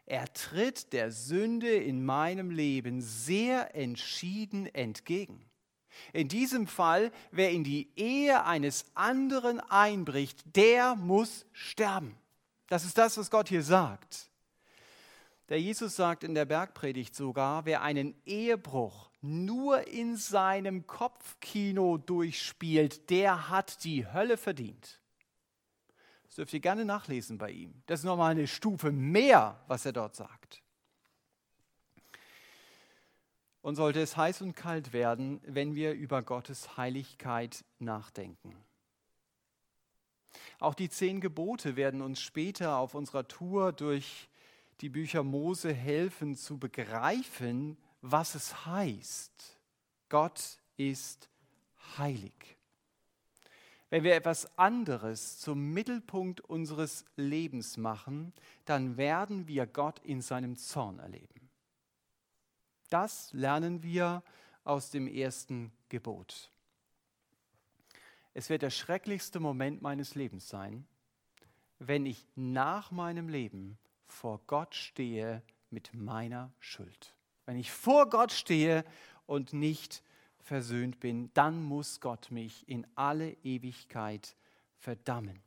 Er 0.05 0.31
tritt 0.35 0.93
der 0.93 1.11
Sünde 1.11 1.75
in 1.75 2.05
meinem 2.05 2.51
Leben 2.51 3.01
sehr 3.01 3.75
entschieden 3.75 4.67
entgegen. 4.75 5.43
In 6.12 6.29
diesem 6.29 6.67
Fall, 6.67 7.11
wer 7.31 7.51
in 7.51 7.65
die 7.65 7.89
Ehe 7.97 8.45
eines 8.45 8.85
anderen 8.95 9.59
einbricht, 9.59 10.55
der 10.55 10.97
muss 10.97 11.47
sterben. 11.53 12.15
Das 12.67 12.85
ist 12.85 12.99
das, 12.99 13.17
was 13.17 13.31
Gott 13.31 13.49
hier 13.49 13.62
sagt. 13.62 14.29
Der 15.49 15.59
Jesus 15.59 15.97
sagt 15.97 16.25
in 16.25 16.35
der 16.35 16.45
Bergpredigt 16.45 17.15
sogar, 17.15 17.65
wer 17.65 17.81
einen 17.81 18.15
Ehebruch 18.27 19.12
nur 19.23 19.87
in 19.87 20.17
seinem 20.17 20.87
Kopfkino 20.87 21.97
durchspielt, 21.97 23.09
der 23.09 23.49
hat 23.49 23.85
die 23.85 24.07
Hölle 24.07 24.37
verdient. 24.37 25.00
Das 26.25 26.37
dürft 26.37 26.52
ihr 26.55 26.61
gerne 26.61 26.85
nachlesen 26.85 27.38
bei 27.38 27.50
ihm. 27.50 27.83
Das 27.87 28.00
ist 28.00 28.05
nochmal 28.05 28.33
eine 28.33 28.47
Stufe 28.47 28.91
mehr, 28.91 29.61
was 29.69 29.87
er 29.87 29.93
dort 29.93 30.17
sagt. 30.17 30.62
Und 33.61 33.76
sollte 33.76 34.00
es 34.00 34.17
heiß 34.17 34.43
und 34.43 34.57
kalt 34.57 34.93
werden, 34.93 35.41
wenn 35.47 35.76
wir 35.76 35.93
über 35.93 36.23
Gottes 36.23 36.76
Heiligkeit 36.76 37.64
nachdenken. 37.79 38.57
Auch 40.59 40.75
die 40.75 40.88
zehn 40.88 41.21
Gebote 41.21 41.76
werden 41.76 42.02
uns 42.02 42.21
später 42.21 42.76
auf 42.79 42.95
unserer 42.95 43.29
Tour 43.29 43.73
durch 43.73 44.29
die 44.81 44.88
Bücher 44.88 45.23
Mose 45.23 45.73
helfen 45.73 46.35
zu 46.35 46.59
begreifen, 46.59 47.76
was 48.02 48.35
es 48.35 48.66
heißt. 48.66 49.59
Gott 50.09 50.59
ist 50.76 51.30
heilig. 51.97 52.32
Wenn 53.88 54.04
wir 54.04 54.14
etwas 54.14 54.59
anderes 54.59 55.38
zum 55.38 55.73
Mittelpunkt 55.73 56.40
unseres 56.40 57.04
Lebens 57.16 57.76
machen, 57.76 58.32
dann 58.64 58.97
werden 58.97 59.47
wir 59.49 59.66
Gott 59.66 59.99
in 60.00 60.21
seinem 60.23 60.56
Zorn 60.56 60.99
erleben. 60.99 61.50
Das 62.88 63.32
lernen 63.32 63.82
wir 63.82 64.23
aus 64.64 64.90
dem 64.90 65.06
ersten 65.06 65.73
Gebot. 65.88 66.50
Es 68.35 68.49
wird 68.49 68.62
der 68.62 68.71
schrecklichste 68.71 69.40
Moment 69.40 69.82
meines 69.82 70.14
Lebens 70.14 70.49
sein, 70.49 70.87
wenn 71.78 72.06
ich 72.06 72.26
nach 72.35 72.90
meinem 72.90 73.28
Leben 73.28 73.78
vor 74.06 74.40
Gott 74.47 74.75
stehe 74.75 75.42
mit 75.71 75.92
meiner 75.92 76.52
Schuld. 76.61 77.14
Wenn 77.47 77.57
ich 77.57 77.71
vor 77.71 78.09
Gott 78.09 78.33
stehe 78.33 78.85
und 79.27 79.53
nicht 79.53 80.03
versöhnt 80.41 81.01
bin, 81.01 81.31
dann 81.35 81.63
muss 81.63 82.01
Gott 82.01 82.31
mich 82.31 82.69
in 82.69 82.87
alle 82.95 83.33
Ewigkeit 83.43 84.37
verdammen. 84.79 85.41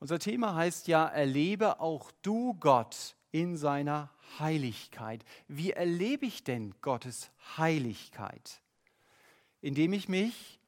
Unser 0.00 0.18
Thema 0.18 0.54
heißt 0.54 0.86
ja, 0.86 1.06
erlebe 1.06 1.80
auch 1.80 2.12
du 2.22 2.54
Gott 2.54 3.16
in 3.32 3.56
seiner 3.56 4.10
Heiligkeit. 4.38 5.24
Wie 5.48 5.72
erlebe 5.72 6.26
ich 6.26 6.44
denn 6.44 6.74
Gottes 6.80 7.30
Heiligkeit? 7.56 8.62
Indem 9.60 9.92
ich 9.92 10.08
mich 10.08 10.60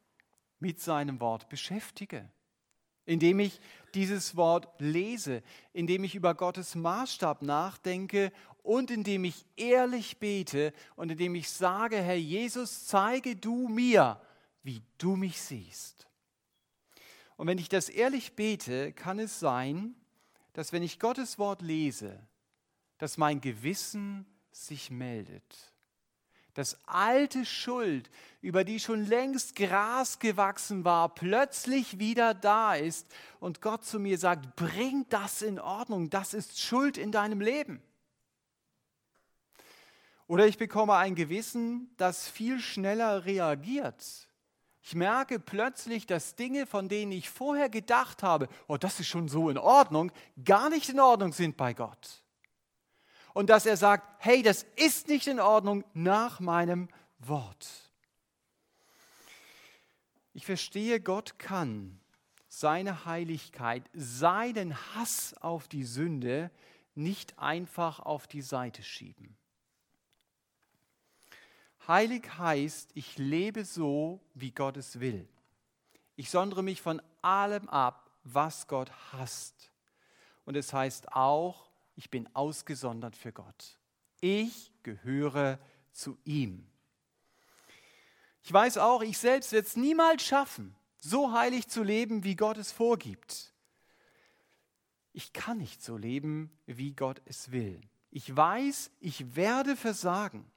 mit 0.59 0.81
seinem 0.81 1.21
Wort 1.21 1.49
beschäftige, 1.49 2.29
indem 3.07 3.41
ich 3.41 3.61
dieses 3.95 4.37
Wort 4.37 4.69
lese, 4.79 5.43
indem 5.73 6.05
ich 6.05 6.15
über 6.15 6.35
Gottes 6.35 6.75
Maßstab 6.75 7.43
nachdenke 7.43 8.33
und 8.63 8.91
indem 8.91 9.25
ich 9.25 9.45
ehrlich 9.57 10.19
bete 10.19 10.73
und 10.97 11.11
indem 11.11 11.35
ich 11.35 11.51
sage, 11.51 11.97
Herr 11.97 12.17
Jesus, 12.17 12.87
zeige 12.87 13.37
du 13.37 13.69
mir, 13.69 14.21
wie 14.63 14.83
du 14.99 15.17
mich 15.17 15.41
siehst. 15.41 16.07
Und 17.37 17.47
wenn 17.47 17.59
ich 17.59 17.69
das 17.69 17.89
ehrlich 17.89 18.35
bete, 18.35 18.93
kann 18.93 19.19
es 19.19 19.41
sein, 19.41 19.95
dass 20.53 20.73
wenn 20.73 20.83
ich 20.83 20.99
Gottes 20.99 21.39
Wort 21.39 21.63
lese, 21.63 22.27
dass 22.99 23.17
mein 23.17 23.41
Gewissen 23.41 24.27
sich 24.53 24.91
meldet 24.91 25.71
dass 26.55 26.77
alte 26.87 27.45
Schuld, 27.45 28.11
über 28.41 28.65
die 28.65 28.81
schon 28.81 29.07
längst 29.07 29.57
Gras 29.57 30.19
gewachsen 30.19 30.85
war, 30.85 31.15
plötzlich 31.15 31.99
wieder 31.99 32.35
da 32.35 32.75
ist 32.75 33.07
und 33.39 33.61
Gott 33.61 33.85
zu 33.85 33.99
mir 33.99 34.19
sagt, 34.19 34.57
bring 34.57 35.07
das 35.09 35.43
in 35.43 35.59
Ordnung, 35.59 36.11
das 36.11 36.35
ist 36.35 36.61
Schuld 36.61 36.99
in 36.99 37.13
deinem 37.13 37.41
Leben. 37.41 37.83
Oder 40.31 40.47
ich 40.47 40.59
bekomme 40.59 40.95
ein 40.95 41.17
Gewissen, 41.17 41.91
das 41.97 42.29
viel 42.29 42.61
schneller 42.61 43.25
reagiert. 43.25 44.29
Ich 44.81 44.95
merke 44.95 45.41
plötzlich, 45.41 46.07
dass 46.07 46.37
Dinge, 46.37 46.67
von 46.67 46.89
denen 46.89 47.11
ich 47.11 47.29
vorher 47.29 47.69
gedacht 47.69 48.23
habe, 48.23 48.47
oh, 48.69 48.77
das 48.77 49.01
ist 49.01 49.09
schon 49.09 49.27
so 49.27 49.51
in 49.51 49.59
Ordnung, 49.59 50.13
gar 50.45 50.71
nicht 50.71 50.89
in 50.89 51.01
Ordnung 51.01 51.33
sind 51.33 51.57
bei 51.57 51.75
Gott 51.75 52.23
und 53.35 53.51
dass 53.51 53.67
er 53.67 53.77
sagt, 53.77 54.07
hey, 54.19 54.41
das 54.41 54.65
ist 54.77 55.09
nicht 55.09 55.27
in 55.27 55.41
Ordnung 55.41 55.83
nach 55.95 56.39
meinem 56.39 56.89
Wort. 57.19 57.69
Ich 60.33 60.47
verstehe, 60.47 61.01
Gott 61.01 61.41
kann 61.41 61.99
seine 62.47 63.05
Heiligkeit, 63.05 63.83
seinen 63.95 64.77
Hass 64.95 65.35
auf 65.41 65.67
die 65.67 65.83
Sünde 65.83 66.53
nicht 66.95 67.37
einfach 67.37 67.99
auf 67.99 68.29
die 68.29 68.43
Seite 68.43 68.85
schieben. 68.85 69.37
Heilig 71.87 72.29
heißt, 72.39 72.91
ich 72.95 73.19
lebe 73.19 73.65
so, 73.65 74.21
wie 74.35 74.51
Gott 74.51 74.77
es 74.77 75.01
will. 75.01 75.29
Ich 76.17 76.31
sondere 76.31 76.63
mich 76.63 76.83
von 76.83 77.01
allem 77.23 77.69
ab, 77.69 78.11
was 78.25 78.67
Gott 78.67 78.91
hasst. 79.13 79.73
Und 80.45 80.57
es 80.57 80.73
heißt 80.73 81.13
auch, 81.13 81.71
ich 81.97 82.11
bin 82.11 82.29
ausgesondert 82.35 83.17
für 83.17 83.33
Gott. 83.33 83.79
Ich 84.21 84.73
gehöre 84.83 85.59
zu 85.93 86.19
ihm. 86.25 86.67
Ich 88.43 88.53
weiß 88.53 88.79
auch, 88.79 89.03
ich 89.03 89.19
selbst 89.19 89.53
werde 89.53 89.67
es 89.67 89.77
niemals 89.77 90.23
schaffen, 90.23 90.75
so 90.99 91.33
heilig 91.33 91.69
zu 91.69 91.83
leben, 91.83 92.25
wie 92.25 92.37
Gott 92.37 92.59
es 92.59 92.73
vorgibt. 92.73 93.53
Ich 95.13 95.33
kann 95.33 95.59
nicht 95.59 95.83
so 95.83 95.97
leben, 95.97 96.51
wie 96.67 96.93
Gott 96.93 97.21
es 97.25 97.51
will. 97.51 97.81
Ich 98.11 98.35
weiß, 98.35 98.91
ich 99.01 99.37
werde 99.37 99.77
versagen. 99.77 100.51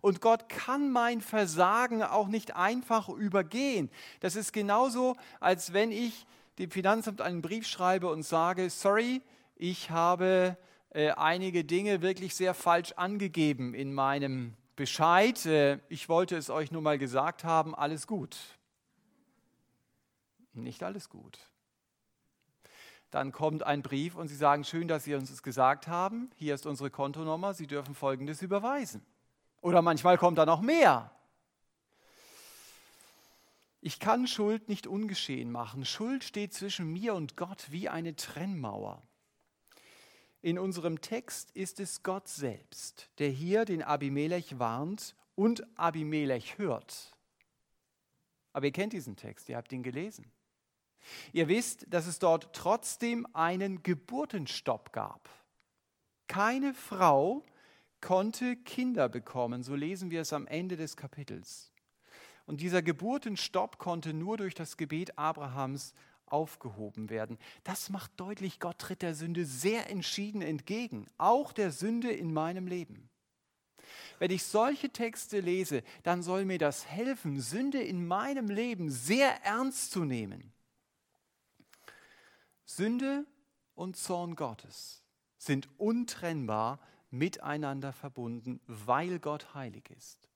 Und 0.00 0.20
Gott 0.20 0.48
kann 0.48 0.90
mein 0.90 1.20
Versagen 1.20 2.02
auch 2.02 2.28
nicht 2.28 2.56
einfach 2.56 3.08
übergehen. 3.08 3.90
Das 4.20 4.36
ist 4.36 4.52
genauso, 4.52 5.16
als 5.40 5.72
wenn 5.72 5.90
ich 5.92 6.26
dem 6.58 6.70
Finanzamt 6.70 7.20
einen 7.20 7.42
Brief 7.42 7.66
schreibe 7.66 8.10
und 8.10 8.22
sage, 8.22 8.70
sorry, 8.70 9.22
ich 9.56 9.90
habe 9.90 10.56
äh, 10.90 11.10
einige 11.10 11.64
Dinge 11.64 12.02
wirklich 12.02 12.34
sehr 12.34 12.54
falsch 12.54 12.92
angegeben 12.92 13.74
in 13.74 13.92
meinem 13.92 14.54
Bescheid. 14.76 15.44
Äh, 15.46 15.78
ich 15.88 16.08
wollte 16.08 16.36
es 16.36 16.50
euch 16.50 16.70
nur 16.70 16.82
mal 16.82 16.98
gesagt 16.98 17.44
haben, 17.44 17.74
alles 17.74 18.06
gut. 18.06 18.36
Nicht 20.52 20.82
alles 20.82 21.08
gut. 21.08 21.38
Dann 23.10 23.32
kommt 23.32 23.62
ein 23.62 23.82
Brief 23.82 24.16
und 24.16 24.28
sie 24.28 24.36
sagen, 24.36 24.64
schön, 24.64 24.88
dass 24.88 25.04
Sie 25.04 25.14
uns 25.14 25.30
es 25.30 25.42
gesagt 25.42 25.86
haben. 25.86 26.30
Hier 26.36 26.54
ist 26.54 26.66
unsere 26.66 26.90
Kontonummer, 26.90 27.54
Sie 27.54 27.66
dürfen 27.66 27.94
Folgendes 27.94 28.42
überweisen. 28.42 29.02
Oder 29.60 29.82
manchmal 29.82 30.18
kommt 30.18 30.38
da 30.38 30.46
noch 30.46 30.60
mehr. 30.60 31.10
Ich 33.80 34.00
kann 34.00 34.26
Schuld 34.26 34.68
nicht 34.68 34.86
ungeschehen 34.86 35.52
machen. 35.52 35.84
Schuld 35.84 36.24
steht 36.24 36.52
zwischen 36.52 36.92
mir 36.92 37.14
und 37.14 37.36
Gott 37.36 37.70
wie 37.70 37.88
eine 37.88 38.16
Trennmauer. 38.16 39.02
In 40.42 40.58
unserem 40.58 41.00
Text 41.00 41.50
ist 41.52 41.80
es 41.80 42.02
Gott 42.02 42.28
selbst, 42.28 43.10
der 43.18 43.28
hier 43.28 43.64
den 43.64 43.82
Abimelech 43.82 44.58
warnt 44.58 45.14
und 45.34 45.66
Abimelech 45.78 46.58
hört. 46.58 47.16
Aber 48.52 48.66
ihr 48.66 48.72
kennt 48.72 48.92
diesen 48.92 49.16
Text, 49.16 49.48
ihr 49.48 49.56
habt 49.56 49.72
ihn 49.72 49.82
gelesen. 49.82 50.30
Ihr 51.32 51.48
wisst, 51.48 51.86
dass 51.88 52.06
es 52.06 52.18
dort 52.18 52.52
trotzdem 52.52 53.26
einen 53.34 53.82
Geburtenstopp 53.82 54.92
gab. 54.92 55.28
Keine 56.26 56.74
Frau 56.74 57.44
konnte 58.00 58.56
Kinder 58.56 59.08
bekommen, 59.08 59.62
so 59.62 59.74
lesen 59.74 60.10
wir 60.10 60.20
es 60.20 60.32
am 60.32 60.46
Ende 60.46 60.76
des 60.76 60.96
Kapitels. 60.96 61.72
Und 62.46 62.60
dieser 62.60 62.82
Geburtenstopp 62.82 63.78
konnte 63.78 64.14
nur 64.14 64.36
durch 64.36 64.54
das 64.54 64.76
Gebet 64.76 65.18
Abrahams 65.18 65.94
aufgehoben 66.26 67.10
werden. 67.10 67.38
Das 67.64 67.90
macht 67.90 68.12
deutlich, 68.16 68.60
Gott 68.60 68.78
tritt 68.78 69.02
der 69.02 69.14
Sünde 69.14 69.44
sehr 69.44 69.90
entschieden 69.90 70.42
entgegen, 70.42 71.06
auch 71.18 71.52
der 71.52 71.70
Sünde 71.70 72.10
in 72.10 72.32
meinem 72.32 72.66
Leben. 72.66 73.08
Wenn 74.18 74.30
ich 74.30 74.44
solche 74.44 74.90
Texte 74.90 75.40
lese, 75.40 75.82
dann 76.02 76.22
soll 76.22 76.44
mir 76.44 76.58
das 76.58 76.86
helfen, 76.86 77.40
Sünde 77.40 77.82
in 77.82 78.06
meinem 78.06 78.48
Leben 78.48 78.90
sehr 78.90 79.44
ernst 79.44 79.92
zu 79.92 80.04
nehmen. 80.04 80.52
Sünde 82.64 83.26
und 83.74 83.96
Zorn 83.96 84.34
Gottes 84.34 85.04
sind 85.38 85.68
untrennbar 85.78 86.80
miteinander 87.18 87.92
verbunden, 87.92 88.60
weil 88.66 89.18
Gott 89.18 89.54
heilig 89.54 89.90
ist. 89.90 90.28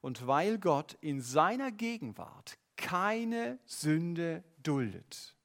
Und 0.00 0.26
weil 0.26 0.58
Gott 0.58 0.96
in 1.00 1.20
seiner 1.20 1.70
Gegenwart 1.70 2.58
keine 2.76 3.58
Sünde 3.64 4.42
duldet. 4.62 5.36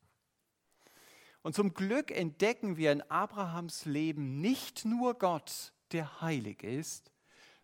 Und 1.44 1.54
zum 1.54 1.74
Glück 1.74 2.12
entdecken 2.12 2.76
wir 2.78 2.92
in 2.92 3.02
Abrahams 3.04 3.86
Leben 3.86 4.42
nicht 4.42 4.84
nur 4.84 5.14
Gott, 5.14 5.72
der 5.92 6.22
heilig 6.22 6.64
ist, 6.64 7.12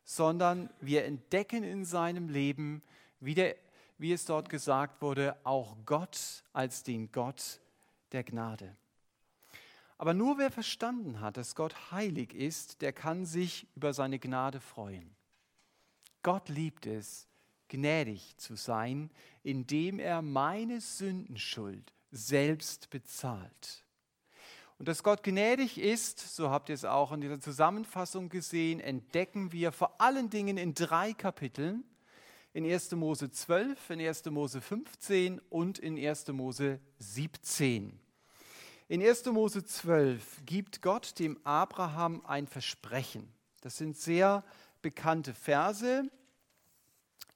sondern 0.04 0.70
wir 0.80 1.06
entdecken 1.06 1.64
in 1.64 1.84
seinem 1.84 2.30
Leben, 2.30 2.82
wie, 3.20 3.34
der, 3.34 3.56
wie 3.98 4.14
es 4.14 4.26
dort 4.26 4.50
gesagt 4.50 5.02
wurde, 5.02 5.36
auch 5.44 5.78
Gott 5.86 6.44
als 6.54 6.84
den 6.84 7.12
Gott 7.12 7.60
der 8.12 8.24
Gnade. 8.24 8.76
Aber 9.98 10.14
nur 10.14 10.38
wer 10.38 10.52
verstanden 10.52 11.22
hat, 11.22 11.38
dass 11.38 11.56
Gott 11.56 11.92
heilig 11.92 12.34
ist, 12.34 12.82
der 12.82 12.94
kann 12.94 13.26
sich 13.26 13.68
über 13.76 13.94
seine 13.94 14.20
Gnade 14.20 14.60
freuen. 14.60 15.16
Gott 16.24 16.50
liebt 16.50 16.86
es, 16.86 17.28
gnädig 17.68 18.38
zu 18.38 18.56
sein, 18.56 19.10
indem 19.44 20.00
er 20.00 20.22
meine 20.22 20.82
Sündenschuld 20.82 21.94
selbst 22.12 22.90
bezahlt. 22.90 23.84
Und 24.78 24.88
dass 24.88 25.04
Gott 25.04 25.24
gnädig 25.24 25.78
ist, 25.78 26.20
so 26.36 26.50
habt 26.50 26.70
ihr 26.70 26.76
es 26.76 26.86
auch 26.86 27.12
in 27.12 27.22
dieser 27.22 27.40
Zusammenfassung 27.40 28.30
gesehen, 28.30 28.80
entdecken 28.80 29.52
wir 29.52 29.72
vor 29.72 30.02
allen 30.02 30.30
Dingen 30.30 30.58
in 30.58 30.74
drei 30.74 31.14
Kapiteln. 31.14 31.84
In 32.54 32.66
1. 32.66 32.92
Mose 32.92 33.32
12, 33.32 33.90
in 33.92 34.02
1. 34.02 34.26
Mose 34.26 34.62
15 34.62 35.40
und 35.50 35.80
in 35.80 35.98
1. 35.98 36.28
Mose 36.28 36.80
17. 37.00 38.00
In 38.90 39.02
1. 39.02 39.26
Mose 39.28 39.64
12 39.64 40.46
gibt 40.46 40.82
Gott 40.82 41.18
dem 41.18 41.40
Abraham 41.46 42.22
ein 42.26 42.48
Versprechen. 42.48 43.32
Das 43.62 43.78
sind 43.78 43.96
sehr 43.96 44.44
bekannte 44.82 45.34
Verse. 45.34 46.04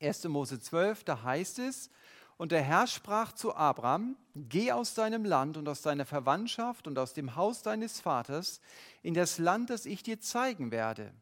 1. 0.01 0.25
Mose 0.25 0.59
12, 0.59 1.05
da 1.05 1.23
heißt 1.23 1.59
es, 1.59 1.89
und 2.35 2.51
der 2.51 2.61
Herr 2.61 2.85
sprach 2.85 3.31
zu 3.31 3.55
Abraham, 3.55 4.17
geh 4.35 4.73
aus 4.73 4.93
deinem 4.93 5.23
Land 5.23 5.57
und 5.57 5.67
aus 5.69 5.81
deiner 5.81 6.05
Verwandtschaft 6.05 6.85
und 6.85 6.99
aus 6.99 7.13
dem 7.13 7.35
Haus 7.35 7.63
deines 7.63 8.01
Vaters 8.01 8.59
in 9.01 9.13
das 9.13 9.39
Land, 9.39 9.69
das 9.69 9.85
ich 9.85 10.03
dir 10.03 10.19
zeigen 10.19 10.69
werde. 10.69 11.13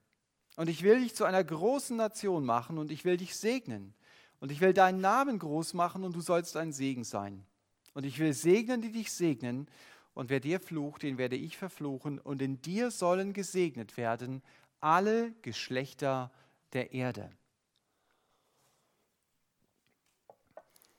Und 0.58 0.70
ich 0.70 0.82
will 0.84 1.02
dich 1.02 1.16
zu 1.16 1.24
einer 1.24 1.44
großen 1.44 1.96
Nation 1.96 2.46
machen 2.46 2.80
und 2.80 2.92
ich 2.92 3.06
will 3.06 3.18
dich 3.18 3.36
segnen. 3.36 3.94
Und 4.40 4.52
ich 4.52 4.60
will 4.60 4.74
deinen 4.74 5.00
Namen 5.02 5.40
groß 5.40 5.74
machen 5.76 6.04
und 6.04 6.16
du 6.16 6.22
sollst 6.22 6.58
ein 6.58 6.74
Segen 6.74 7.04
sein. 7.04 7.46
Und 7.94 8.06
ich 8.06 8.20
will 8.20 8.34
segnen, 8.34 8.82
die 8.82 8.92
dich 8.92 9.14
segnen. 9.14 9.70
Und 10.15 10.30
wer 10.30 10.39
dir 10.39 10.62
flucht, 10.62 11.04
den 11.04 11.17
werde 11.17 11.36
ich 11.36 11.58
verfluchen. 11.58 12.19
Und 12.19 12.41
in 12.41 12.62
dir 12.62 12.89
sollen 12.89 13.34
gesegnet 13.34 13.97
werden 13.97 14.41
alle 14.80 15.34
Geschlechter 15.41 16.32
der 16.73 16.93
Erde. 16.93 17.30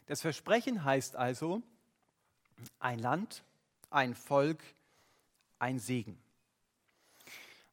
Das 0.05 0.21
Versprechen 0.21 0.85
heißt 0.85 1.17
also 1.17 1.63
ein 2.79 2.99
Land, 2.99 3.43
ein 3.91 4.15
Volk, 4.15 4.63
ein 5.59 5.79
Segen. 5.79 6.19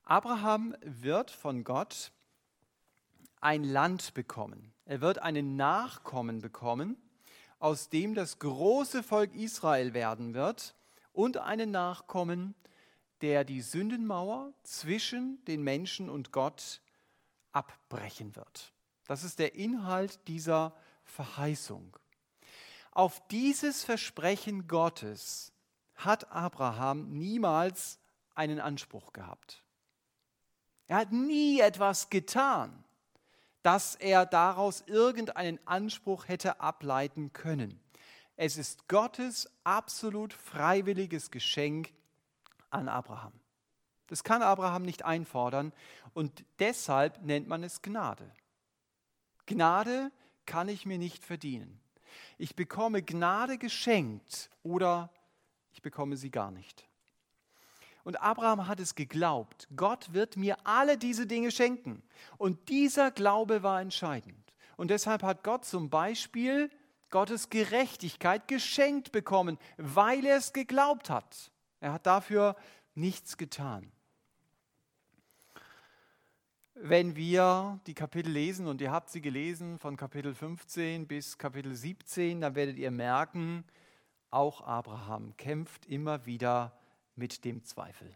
Abraham 0.05 0.75
wird 0.81 1.29
von 1.29 1.65
Gott 1.65 2.13
ein 3.41 3.65
Land 3.65 4.13
bekommen. 4.13 4.73
Er 4.85 5.01
wird 5.01 5.19
einen 5.19 5.57
Nachkommen 5.57 6.39
bekommen, 6.39 6.95
aus 7.59 7.89
dem 7.89 8.15
das 8.15 8.39
große 8.39 9.03
Volk 9.03 9.35
Israel 9.35 9.93
werden 9.93 10.33
wird 10.33 10.73
und 11.13 11.37
einen 11.37 11.71
Nachkommen, 11.71 12.55
der 13.21 13.45
die 13.45 13.61
Sündenmauer 13.61 14.53
zwischen 14.63 15.43
den 15.45 15.63
Menschen 15.63 16.09
und 16.09 16.31
Gott 16.31 16.81
abbrechen 17.53 18.35
wird. 18.35 18.73
Das 19.07 19.23
ist 19.23 19.39
der 19.39 19.55
Inhalt 19.55 20.27
dieser 20.27 20.75
Verheißung. 21.05 21.97
Auf 22.91 23.25
dieses 23.29 23.83
Versprechen 23.83 24.67
Gottes 24.67 25.53
hat 25.95 26.31
Abraham 26.31 27.11
niemals 27.11 27.99
einen 28.35 28.59
Anspruch 28.59 29.13
gehabt. 29.13 29.63
Er 30.87 30.97
hat 30.97 31.11
nie 31.11 31.59
etwas 31.59 32.09
getan, 32.09 32.83
dass 33.61 33.95
er 33.95 34.25
daraus 34.25 34.83
irgendeinen 34.85 35.59
Anspruch 35.65 36.27
hätte 36.27 36.59
ableiten 36.59 37.31
können. 37.33 37.82
Es 38.35 38.57
ist 38.57 38.87
Gottes 38.87 39.49
absolut 39.63 40.33
freiwilliges 40.33 41.31
Geschenk 41.31 41.93
an 42.69 42.89
Abraham. 42.89 43.33
Das 44.07 44.23
kann 44.23 44.41
Abraham 44.41 44.83
nicht 44.83 45.05
einfordern 45.05 45.71
und 46.13 46.43
deshalb 46.59 47.21
nennt 47.23 47.47
man 47.47 47.63
es 47.63 47.81
Gnade. 47.81 48.31
Gnade 49.45 50.11
kann 50.45 50.67
ich 50.67 50.85
mir 50.85 50.97
nicht 50.97 51.23
verdienen. 51.23 51.79
Ich 52.37 52.55
bekomme 52.55 53.01
Gnade 53.01 53.57
geschenkt 53.57 54.49
oder 54.61 55.11
ich 55.71 55.81
bekomme 55.81 56.17
sie 56.17 56.31
gar 56.31 56.51
nicht. 56.51 56.87
Und 58.03 58.21
Abraham 58.21 58.67
hat 58.67 58.79
es 58.79 58.95
geglaubt, 58.95 59.67
Gott 59.75 60.11
wird 60.13 60.35
mir 60.35 60.57
alle 60.65 60.97
diese 60.97 61.25
Dinge 61.25 61.51
schenken. 61.51 62.03
Und 62.37 62.67
dieser 62.69 63.11
Glaube 63.11 63.63
war 63.63 63.79
entscheidend. 63.79 64.53
Und 64.75 64.89
deshalb 64.89 65.23
hat 65.23 65.43
Gott 65.43 65.63
zum 65.63 65.89
Beispiel 65.89 66.69
Gottes 67.13 67.51
Gerechtigkeit 67.51 68.47
geschenkt 68.47 69.11
bekommen, 69.11 69.59
weil 69.77 70.25
er 70.25 70.37
es 70.37 70.51
geglaubt 70.51 71.11
hat. 71.11 71.51
Er 71.79 71.93
hat 71.93 72.07
dafür 72.07 72.55
nichts 72.95 73.37
getan. 73.37 73.91
Wenn 76.73 77.15
wir 77.15 77.79
die 77.85 77.93
Kapitel 77.93 78.31
lesen, 78.31 78.65
und 78.65 78.81
ihr 78.81 78.91
habt 78.91 79.11
sie 79.11 79.21
gelesen 79.21 79.77
von 79.77 79.95
Kapitel 79.95 80.33
15 80.33 81.05
bis 81.07 81.37
Kapitel 81.37 81.75
17, 81.75 82.41
dann 82.41 82.55
werdet 82.55 82.79
ihr 82.79 82.89
merken, 82.89 83.63
auch 84.31 84.61
Abraham 84.61 85.37
kämpft 85.37 85.85
immer 85.85 86.25
wieder 86.25 86.75
mit 87.15 87.45
dem 87.45 87.63
Zweifel. 87.63 88.11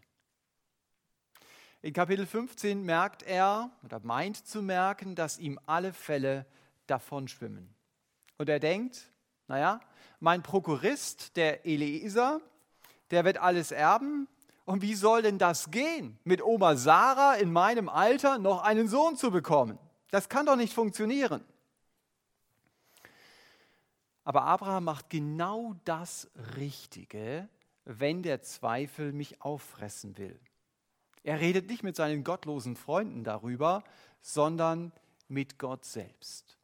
In 1.82 1.92
Kapitel 1.92 2.26
15 2.26 2.82
merkt 2.82 3.22
er 3.22 3.70
oder 3.84 4.00
meint 4.00 4.44
zu 4.44 4.60
merken, 4.60 5.14
dass 5.14 5.38
ihm 5.38 5.60
alle 5.66 5.92
Fälle 5.92 6.46
davon 6.88 7.28
schwimmen. 7.28 7.77
Und 8.38 8.48
er 8.48 8.60
denkt, 8.60 9.10
naja, 9.48 9.80
mein 10.20 10.42
Prokurist, 10.42 11.36
der 11.36 11.66
Eliezer, 11.66 12.40
der 13.10 13.24
wird 13.24 13.38
alles 13.38 13.72
erben. 13.72 14.28
Und 14.64 14.82
wie 14.82 14.94
soll 14.94 15.22
denn 15.22 15.38
das 15.38 15.70
gehen, 15.70 16.18
mit 16.24 16.42
Oma 16.42 16.76
Sarah 16.76 17.34
in 17.34 17.52
meinem 17.52 17.88
Alter 17.88 18.38
noch 18.38 18.62
einen 18.62 18.88
Sohn 18.88 19.16
zu 19.16 19.30
bekommen? 19.30 19.78
Das 20.10 20.28
kann 20.28 20.46
doch 20.46 20.56
nicht 20.56 20.72
funktionieren. 20.72 21.44
Aber 24.24 24.42
Abraham 24.42 24.84
macht 24.84 25.08
genau 25.08 25.74
das 25.86 26.30
Richtige, 26.56 27.48
wenn 27.86 28.22
der 28.22 28.42
Zweifel 28.42 29.12
mich 29.12 29.40
auffressen 29.40 30.18
will. 30.18 30.38
Er 31.22 31.40
redet 31.40 31.68
nicht 31.68 31.82
mit 31.82 31.96
seinen 31.96 32.24
gottlosen 32.24 32.76
Freunden 32.76 33.24
darüber, 33.24 33.82
sondern 34.20 34.92
mit 35.28 35.58
Gott 35.58 35.86
selbst. 35.86 36.57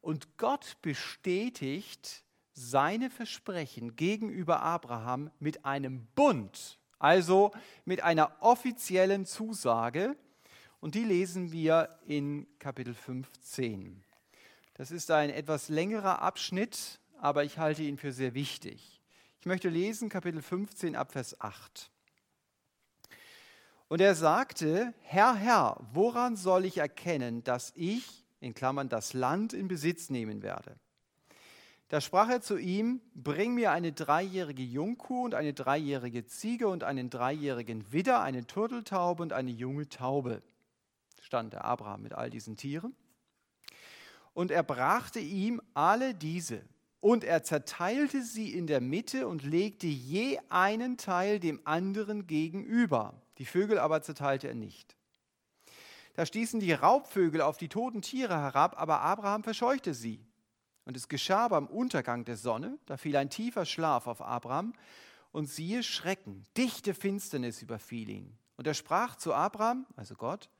Und 0.00 0.38
Gott 0.38 0.76
bestätigt 0.82 2.24
seine 2.52 3.10
Versprechen 3.10 3.96
gegenüber 3.96 4.60
Abraham 4.62 5.30
mit 5.38 5.64
einem 5.64 6.06
Bund, 6.14 6.78
also 6.98 7.52
mit 7.84 8.02
einer 8.02 8.36
offiziellen 8.40 9.26
Zusage. 9.26 10.16
Und 10.80 10.94
die 10.94 11.04
lesen 11.04 11.52
wir 11.52 11.98
in 12.06 12.46
Kapitel 12.58 12.94
15. 12.94 14.02
Das 14.74 14.90
ist 14.90 15.10
ein 15.10 15.30
etwas 15.30 15.68
längerer 15.68 16.22
Abschnitt, 16.22 17.00
aber 17.18 17.44
ich 17.44 17.58
halte 17.58 17.82
ihn 17.82 17.98
für 17.98 18.12
sehr 18.12 18.34
wichtig. 18.34 19.02
Ich 19.40 19.46
möchte 19.46 19.68
lesen 19.68 20.08
Kapitel 20.08 20.42
15 20.42 20.96
ab 20.96 21.12
Vers 21.12 21.40
8. 21.40 21.90
Und 23.88 24.00
er 24.00 24.14
sagte, 24.14 24.94
Herr, 25.02 25.34
Herr, 25.34 25.76
woran 25.92 26.36
soll 26.36 26.64
ich 26.64 26.78
erkennen, 26.78 27.42
dass 27.42 27.72
ich, 27.74 28.24
in 28.40 28.54
Klammern, 28.54 28.88
das 28.88 29.12
Land 29.12 29.52
in 29.52 29.68
Besitz 29.68 30.10
nehmen 30.10 30.42
werde? 30.42 30.76
Da 31.90 32.00
sprach 32.00 32.28
er 32.28 32.40
zu 32.40 32.56
ihm, 32.56 33.00
bring 33.14 33.54
mir 33.54 33.72
eine 33.72 33.92
dreijährige 33.92 34.62
Jungkuh 34.62 35.24
und 35.24 35.34
eine 35.34 35.52
dreijährige 35.52 36.24
Ziege 36.24 36.68
und 36.68 36.84
einen 36.84 37.10
dreijährigen 37.10 37.92
Widder, 37.92 38.22
eine 38.22 38.46
Turteltaube 38.46 39.22
und 39.22 39.32
eine 39.32 39.50
junge 39.50 39.88
Taube. 39.88 40.40
Stand 41.20 41.52
der 41.52 41.64
Abraham 41.64 42.02
mit 42.02 42.12
all 42.12 42.30
diesen 42.30 42.56
Tieren. 42.56 42.94
Und 44.34 44.52
er 44.52 44.62
brachte 44.62 45.18
ihm 45.18 45.60
alle 45.74 46.14
diese. 46.14 46.62
Und 47.00 47.24
er 47.24 47.42
zerteilte 47.42 48.22
sie 48.22 48.52
in 48.52 48.68
der 48.68 48.80
Mitte 48.80 49.26
und 49.26 49.42
legte 49.42 49.88
je 49.88 50.38
einen 50.48 50.96
Teil 50.96 51.40
dem 51.40 51.60
anderen 51.64 52.28
gegenüber. 52.28 53.20
Die 53.38 53.46
Vögel 53.46 53.80
aber 53.80 54.02
zerteilte 54.02 54.46
er 54.46 54.54
nicht. 54.54 54.96
Da 56.20 56.26
stießen 56.26 56.60
die 56.60 56.74
Raubvögel 56.74 57.40
auf 57.40 57.56
die 57.56 57.70
toten 57.70 58.02
Tiere 58.02 58.36
herab, 58.36 58.78
aber 58.78 59.00
Abraham 59.00 59.42
verscheuchte 59.42 59.94
sie. 59.94 60.22
Und 60.84 60.94
es 60.94 61.08
geschah 61.08 61.48
beim 61.48 61.66
Untergang 61.66 62.26
der 62.26 62.36
Sonne, 62.36 62.78
da 62.84 62.98
fiel 62.98 63.16
ein 63.16 63.30
tiefer 63.30 63.64
Schlaf 63.64 64.06
auf 64.06 64.20
Abraham, 64.20 64.74
und 65.32 65.48
siehe 65.48 65.82
Schrecken, 65.82 66.44
dichte 66.58 66.92
Finsternis 66.92 67.62
überfiel 67.62 68.10
ihn. 68.10 68.38
Und 68.58 68.66
er 68.66 68.74
sprach 68.74 69.16
zu 69.16 69.32
Abraham, 69.32 69.86
also 69.96 70.14
Gott, 70.14 70.50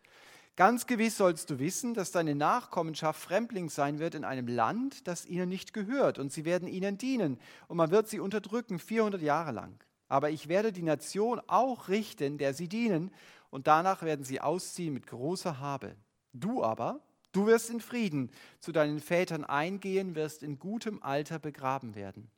Ganz 0.57 0.87
gewiss 0.87 1.19
sollst 1.19 1.51
du 1.51 1.59
wissen, 1.59 1.93
dass 1.93 2.11
deine 2.11 2.35
Nachkommenschaft 2.35 3.21
Fremdling 3.21 3.69
sein 3.69 3.99
wird 3.99 4.15
in 4.15 4.25
einem 4.25 4.49
Land, 4.49 5.07
das 5.09 5.27
ihnen 5.27 5.51
nicht 5.51 5.75
gehört, 5.75 6.19
und 6.19 6.33
sie 6.33 6.47
werden 6.47 6.69
ihnen 6.69 6.97
dienen, 6.97 7.39
und 7.69 7.77
man 7.77 7.91
wird 7.91 8.09
sie 8.09 8.21
unterdrücken 8.21 8.79
400 8.79 9.21
Jahre 9.21 9.53
lang. 9.53 9.79
Aber 10.09 10.31
ich 10.31 10.49
werde 10.49 10.73
die 10.73 10.83
Nation 10.83 11.41
auch 11.49 11.89
richten, 11.89 12.39
der 12.39 12.55
sie 12.55 12.67
dienen, 12.67 13.13
und 13.51 13.67
danach 13.67 14.03
werden 14.03 14.25
sie 14.25 14.41
ausziehen 14.41 14.95
mit 14.95 15.07
großer 15.07 15.59
Habe. 15.59 15.97
Du 16.33 16.63
aber, 16.63 17.01
du 17.33 17.47
wirst 17.47 17.71
in 17.71 17.81
Frieden 17.81 18.31
zu 18.61 18.73
deinen 18.73 19.01
Vätern 19.01 19.45
eingehen, 19.45 20.15
wirst 20.15 20.43
in 20.43 20.59
gutem 20.59 21.03
Alter 21.03 21.39
begraben 21.39 21.95
werden. 21.95 22.31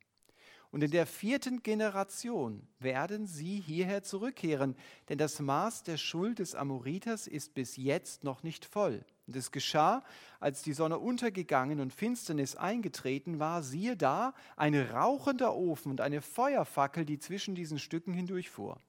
Und 0.73 0.83
in 0.83 0.89
der 0.89 1.05
vierten 1.05 1.61
Generation 1.61 2.67
werden 2.79 3.27
sie 3.27 3.59
hierher 3.59 4.01
zurückkehren, 4.01 4.75
denn 5.07 5.19
das 5.19 5.39
Maß 5.39 5.83
der 5.83 5.97
Schuld 5.97 6.39
des 6.39 6.55
Amoriters 6.55 7.27
ist 7.27 7.53
bis 7.53 7.77
jetzt 7.77 8.23
noch 8.23 8.41
nicht 8.41 8.65
voll. 8.65 9.05
Und 9.27 9.35
es 9.35 9.51
geschah, 9.51 10.03
als 10.39 10.63
die 10.63 10.73
Sonne 10.73 10.97
untergegangen 10.97 11.79
und 11.79 11.93
Finsternis 11.93 12.55
eingetreten 12.55 13.37
war, 13.37 13.61
siehe 13.61 13.95
da, 13.95 14.33
ein 14.57 14.73
rauchender 14.73 15.55
Ofen 15.55 15.91
und 15.91 16.01
eine 16.01 16.21
Feuerfackel, 16.21 17.05
die 17.05 17.19
zwischen 17.19 17.53
diesen 17.53 17.77
Stücken 17.77 18.13
hindurchfuhr. 18.15 18.81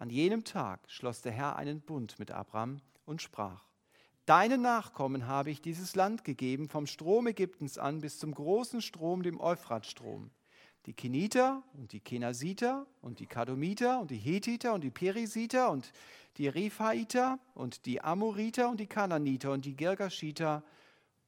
An 0.00 0.08
jenem 0.08 0.44
Tag 0.44 0.80
schloss 0.86 1.20
der 1.20 1.32
Herr 1.32 1.56
einen 1.56 1.82
Bund 1.82 2.18
mit 2.18 2.30
Abraham 2.30 2.80
und 3.04 3.20
sprach, 3.20 3.66
Deinen 4.24 4.62
Nachkommen 4.62 5.26
habe 5.26 5.50
ich 5.50 5.60
dieses 5.60 5.94
Land 5.94 6.24
gegeben, 6.24 6.70
vom 6.70 6.86
Strom 6.86 7.26
Ägyptens 7.26 7.76
an 7.76 8.00
bis 8.00 8.18
zum 8.18 8.32
großen 8.32 8.80
Strom, 8.80 9.22
dem 9.22 9.38
Euphratstrom 9.38 10.30
die 10.86 10.94
Keniter 10.94 11.62
und 11.74 11.92
die 11.92 12.00
Kenasiter 12.00 12.86
und 13.02 13.18
die 13.18 13.26
Kadomiter 13.26 14.00
und 14.00 14.10
die 14.10 14.16
Hethiter 14.16 14.72
und 14.72 14.82
die 14.82 14.90
Perisiter 14.90 15.70
und 15.70 15.92
die 16.38 16.48
Rephaiter 16.48 17.38
und 17.52 17.84
die 17.84 18.00
Amoriter 18.00 18.70
und 18.70 18.80
die 18.80 18.86
Kananiter 18.86 19.52
und 19.52 19.66
die 19.66 19.76
Girgashiter 19.76 20.64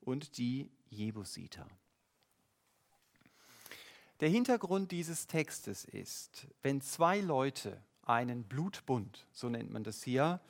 und 0.00 0.38
die 0.38 0.70
Jebusiter. 0.88 1.66
Der 4.20 4.30
Hintergrund 4.30 4.90
dieses 4.92 5.26
Textes 5.26 5.84
ist, 5.84 6.46
wenn 6.62 6.80
zwei 6.80 7.20
Leute 7.20 7.82
einen 8.12 8.44
Blutbund, 8.44 9.26
so 9.32 9.48
nennt 9.48 9.72
man 9.72 9.84
das 9.84 10.02
hier, 10.02 10.40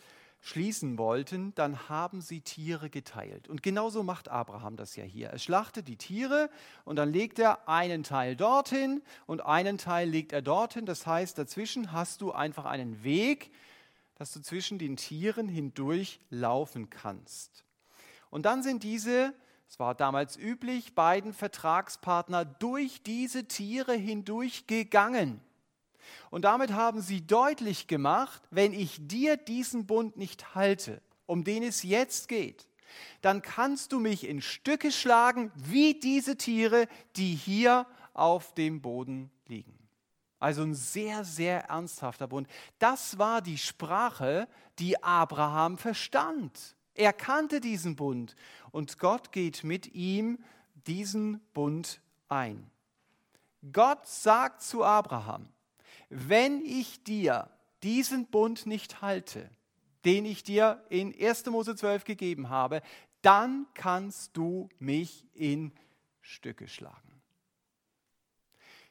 schließen 0.41 0.99
wollten, 0.99 1.55
dann 1.55 1.89
haben 1.89 2.21
sie 2.21 2.41
Tiere 2.41 2.91
geteilt. 2.91 3.49
Und 3.49 3.63
genauso 3.63 4.03
macht 4.03 4.29
Abraham 4.29 4.77
das 4.77 4.97
ja 4.97 5.05
hier. 5.05 5.29
Er 5.29 5.39
schlachtet 5.39 5.87
die 5.87 5.97
Tiere 5.97 6.51
und 6.85 6.97
dann 6.97 7.13
legt 7.13 7.39
er 7.39 7.69
einen 7.69 8.03
Teil 8.03 8.35
dorthin 8.35 9.03
und 9.27 9.41
einen 9.47 9.79
Teil 9.79 10.09
legt 10.09 10.33
er 10.33 10.43
dorthin. 10.43 10.85
Das 10.85 11.07
heißt, 11.07 11.39
dazwischen 11.39 11.93
hast 11.93 12.21
du 12.23 12.33
einfach 12.33 12.65
einen 12.65 13.05
Weg, 13.05 13.53
dass 14.17 14.33
du 14.33 14.41
zwischen 14.41 14.79
den 14.79 14.97
Tieren 14.97 15.49
hindurch 15.49 16.21
laufen 16.29 16.91
kannst. 16.91 17.65
Und 18.31 18.45
dann 18.45 18.65
sind 18.65 18.83
diese, 18.83 19.33
es 19.69 19.79
war 19.79 19.95
damals 19.95 20.37
üblich, 20.37 20.97
beiden 20.97 21.33
Vertragspartner 21.33 22.45
durch 22.45 23.03
diese 23.05 23.45
Tiere 23.45 23.95
hindurch 23.95 24.67
gegangen. 24.67 25.41
Und 26.31 26.45
damit 26.45 26.73
haben 26.73 27.01
sie 27.01 27.27
deutlich 27.27 27.87
gemacht, 27.87 28.43
wenn 28.51 28.73
ich 28.73 28.97
dir 29.01 29.37
diesen 29.37 29.87
Bund 29.87 30.17
nicht 30.17 30.55
halte, 30.55 31.03
um 31.27 31.45
den 31.45 31.63
es 31.63 31.83
jetzt 31.83 32.29
geht, 32.29 32.69
dann 33.21 33.43
kannst 33.43 33.93
du 33.93 34.01
mich 34.01 34.27
in 34.27 34.43
Stücke 34.43 34.93
schlagen, 34.93 35.51
wie 35.55 35.99
diese 35.99 36.37
Tiere, 36.37 36.89
die 37.17 37.35
hier 37.35 37.87
auf 38.15 38.55
dem 38.55 38.83
Boden 38.83 39.31
liegen. 39.47 39.79
Also 40.39 40.63
ein 40.63 40.75
sehr, 40.75 41.25
sehr 41.25 41.67
ernsthafter 41.67 42.27
Bund. 42.27 42.49
Das 42.79 43.17
war 43.19 43.43
die 43.43 43.59
Sprache, 43.59 44.49
die 44.79 45.03
Abraham 45.03 45.79
verstand. 45.79 46.77
Er 46.95 47.13
kannte 47.13 47.61
diesen 47.61 47.97
Bund 47.97 48.35
und 48.71 48.99
Gott 48.99 49.33
geht 49.33 49.65
mit 49.65 49.95
ihm 49.95 50.39
diesen 50.87 51.41
Bund 51.55 52.01
ein. 52.29 52.71
Gott 53.73 54.07
sagt 54.07 54.63
zu 54.63 54.83
Abraham, 54.83 55.49
wenn 56.13 56.61
ich 56.61 57.03
dir 57.05 57.51
diesen 57.83 58.27
Bund 58.27 58.67
nicht 58.67 59.01
halte, 59.01 59.49
den 60.05 60.27
ich 60.27 60.43
dir 60.43 60.85
in 60.91 61.15
1. 61.19 61.47
Mose 61.47 61.75
12 61.75 62.05
gegeben 62.05 62.51
habe, 62.51 62.83
dann 63.23 63.67
kannst 63.73 64.37
du 64.37 64.69
mich 64.79 65.27
in 65.33 65.73
Stücke 66.21 66.69
schlagen. 66.69 67.23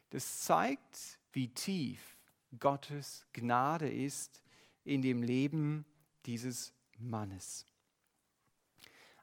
Das 0.10 0.42
zeigt, 0.42 1.20
wie 1.32 1.50
tief 1.50 2.18
Gottes 2.60 3.26
Gnade 3.34 3.90
ist 3.90 4.42
in 4.84 5.04
dem 5.04 5.22
Leben 5.22 5.86
dieses 6.26 6.74
Mannes. 6.98 7.68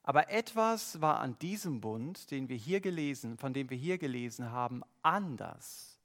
Aber 0.05 0.31
etwas 0.31 1.01
war 1.01 1.19
an 1.19 1.37
diesem 1.41 1.81
Bund, 1.81 2.31
den 2.31 2.49
wir 2.49 2.57
hier 2.57 2.81
gelesen, 2.81 3.37
von 3.37 3.53
dem 3.53 3.69
wir 3.71 3.77
hier 3.77 3.99
gelesen 3.99 4.53
haben, 4.53 4.83
anders 5.03 5.98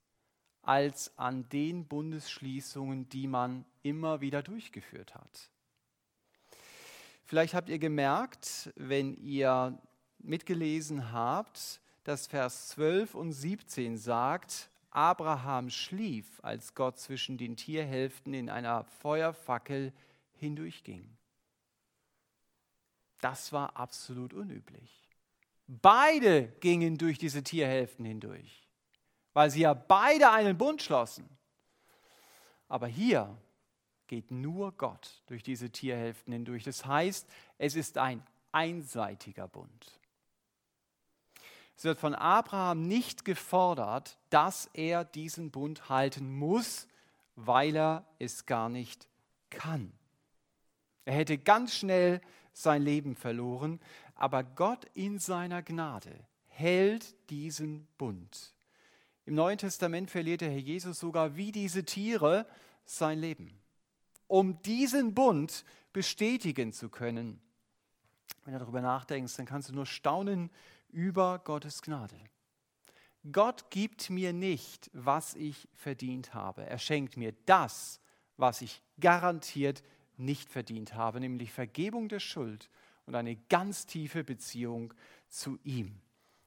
als 0.64 1.18
an 1.18 1.48
den 1.50 1.86
Bundesschließungen, 1.86 3.08
die 3.10 3.28
man 3.28 3.66
immer 3.84 4.22
wieder 4.22 4.42
durchgeführt 4.42 5.14
hat. 5.14 5.50
Vielleicht 7.26 7.54
habt 7.54 7.70
ihr 7.70 7.80
gemerkt, 7.80 8.74
wenn 8.76 9.16
ihr 9.16 9.78
mitgelesen 10.20 11.12
habt, 11.12 11.82
dass 12.04 12.28
Vers 12.28 12.70
12 12.70 13.16
und 13.16 13.32
17 13.32 13.98
sagt, 13.98 14.70
Abraham 14.92 15.70
schlief, 15.70 16.26
als 16.44 16.76
Gott 16.76 17.00
zwischen 17.00 17.38
den 17.38 17.56
Tierhälften 17.56 18.34
in 18.34 18.50
einer 18.50 18.84
Feuerfackel 18.84 19.92
hindurchging. 20.36 21.10
Das 23.22 23.52
war 23.54 23.78
absolut 23.78 24.34
unüblich. 24.34 25.08
Beide 25.68 26.50
gingen 26.60 26.98
durch 26.98 27.18
diese 27.18 27.42
Tierhälften 27.42 28.06
hindurch, 28.06 28.63
weil 29.34 29.50
sie 29.50 29.62
ja 29.62 29.74
beide 29.74 30.32
einen 30.32 30.58
Bund 30.58 30.82
schlossen. 30.82 31.28
Aber 32.68 32.88
hier 32.88 33.36
geht 34.08 34.32
nur 34.32 34.72
Gott 34.74 35.22
durch 35.26 35.44
diese 35.44 35.70
Tierhälften 35.72 36.34
hindurch. 36.34 36.64
Das 36.64 36.86
heißt, 36.86 37.28
es 37.58 37.76
ist 37.76 37.98
ein 37.98 38.24
einseitiger 38.52 39.48
Bund. 39.48 40.00
Es 41.76 41.84
wird 41.84 42.00
von 42.00 42.14
Abraham 42.14 42.88
nicht 42.88 43.26
gefordert, 43.26 44.18
dass 44.30 44.70
er 44.74 45.04
diesen 45.04 45.52
Bund 45.52 45.90
halten 45.90 46.32
muss, 46.36 46.88
weil 47.36 47.76
er 47.76 48.06
es 48.20 48.46
gar 48.46 48.70
nicht 48.70 49.08
kann. 49.50 49.92
Er 51.06 51.16
hätte 51.16 51.38
ganz 51.38 51.76
schnell 51.76 52.22
sein 52.54 52.84
Leben 52.84 53.16
verloren, 53.16 53.80
aber 54.16 54.44
Gott 54.44 54.86
in 54.94 55.18
seiner 55.20 55.64
Gnade 55.64 56.28
hält 56.48 57.16
diesen 57.30 57.88
Bund. 57.98 58.54
Im 59.26 59.36
Neuen 59.36 59.58
Testament 59.58 60.12
verliert 60.12 60.42
der 60.42 60.52
Herr 60.52 60.60
Jesus 60.60 61.00
sogar 61.00 61.36
wie 61.36 61.52
diese 61.52 61.86
Tiere 61.86 62.46
sein 62.86 63.20
Leben, 63.20 63.58
um 64.28 64.62
diesen 64.64 65.14
Bund 65.14 65.64
bestätigen 65.94 66.74
zu 66.74 66.90
können. 66.90 67.40
Wenn 68.44 68.54
du 68.54 68.60
darüber 68.60 68.82
nachdenkst, 68.82 69.36
dann 69.38 69.46
kannst 69.46 69.70
du 69.70 69.74
nur 69.74 69.86
staunen 69.86 70.50
über 70.90 71.40
Gottes 71.40 71.82
Gnade. 71.82 72.18
Gott 73.32 73.72
gibt 73.72 74.10
mir 74.10 74.34
nicht, 74.34 74.92
was 74.94 75.36
ich 75.36 75.70
verdient 75.74 76.34
habe. 76.34 76.66
Er 76.66 76.78
schenkt 76.78 77.16
mir 77.16 77.34
das, 77.46 78.02
was 78.36 78.62
ich 78.62 78.82
garantiert 79.00 79.82
nicht 80.18 80.50
verdient 80.50 80.94
habe, 80.94 81.22
nämlich 81.22 81.52
Vergebung 81.52 82.10
der 82.10 82.20
Schuld 82.20 82.70
und 83.06 83.16
eine 83.16 83.36
ganz 83.36 83.86
tiefe 83.86 84.24
Beziehung 84.24 84.94
zu 85.30 85.58
ihm. 85.64 86.02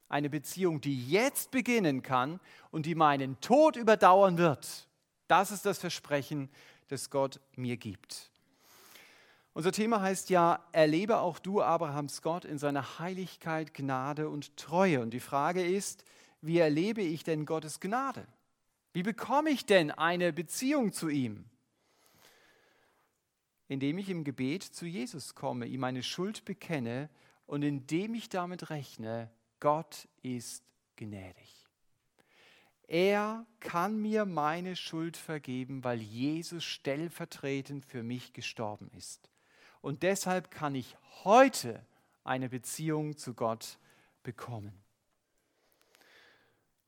Eine 0.09 0.31
Beziehung, 0.31 0.81
die 0.81 1.09
jetzt 1.09 1.51
beginnen 1.51 2.03
kann 2.03 2.41
und 2.71 2.87
die 2.87 2.95
meinen 2.95 3.41
Tod 3.41 3.77
überdauern 3.77 4.39
wird. 4.39 4.89
Das 5.29 5.51
ist 5.51 5.67
das 5.67 5.79
Versprechen, 5.79 6.49
das 6.89 7.11
Gott 7.11 7.41
mir 7.57 7.77
gibt. 7.77 8.31
Unser 9.57 9.73
Thema 9.73 10.03
heißt 10.03 10.29
ja, 10.29 10.63
erlebe 10.73 11.19
auch 11.19 11.39
du 11.39 11.63
Abrahams 11.63 12.21
Gott 12.21 12.45
in 12.45 12.59
seiner 12.59 12.99
Heiligkeit, 12.99 13.73
Gnade 13.73 14.29
und 14.29 14.57
Treue. 14.59 15.01
Und 15.01 15.11
die 15.11 15.21
Frage 15.21 15.65
ist, 15.65 16.05
wie 16.43 16.59
erlebe 16.59 17.01
ich 17.01 17.25
denn 17.25 17.47
Gottes 17.47 17.81
Gnade? 17.81 18.27
Wie 18.93 19.03
bekomme 19.03 19.51
ich 19.51 19.65
denn 19.65 19.91
eine 19.91 20.33
Beziehung 20.33 20.93
zu 20.93 21.09
ihm? 21.09 21.47
Indem 23.69 23.99
ich 23.99 24.11
im 24.11 24.25
Gebet 24.25 24.63
zu 24.63 24.87
Jesus 24.87 25.35
komme, 25.35 25.67
ihm 25.67 25.81
meine 25.81 26.03
Schuld 26.03 26.45
bekenne 26.45 27.09
und 27.47 27.63
indem 27.63 28.15
ich 28.15 28.29
damit 28.29 28.69
rechne, 28.69 29.31
Gott 29.61 30.09
ist 30.23 30.65
gnädig. 30.97 31.67
Er 32.89 33.45
kann 33.59 34.01
mir 34.01 34.25
meine 34.25 34.77
Schuld 34.77 35.17
vergeben, 35.17 35.83
weil 35.83 36.01
Jesus 36.01 36.65
stellvertretend 36.65 37.85
für 37.85 38.03
mich 38.03 38.33
gestorben 38.33 38.91
ist. 38.97 39.31
Und 39.81 40.03
deshalb 40.03 40.51
kann 40.51 40.75
ich 40.75 40.97
heute 41.25 41.85
eine 42.23 42.49
Beziehung 42.49 43.17
zu 43.17 43.35
Gott 43.35 43.79
bekommen. 44.23 44.73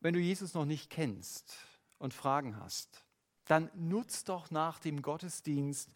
Wenn 0.00 0.14
du 0.14 0.20
Jesus 0.20 0.54
noch 0.54 0.64
nicht 0.64 0.90
kennst 0.90 1.56
und 1.98 2.14
Fragen 2.14 2.56
hast, 2.56 3.04
dann 3.46 3.70
nutz 3.74 4.24
doch 4.24 4.50
nach 4.50 4.78
dem 4.78 5.02
Gottesdienst 5.02 5.90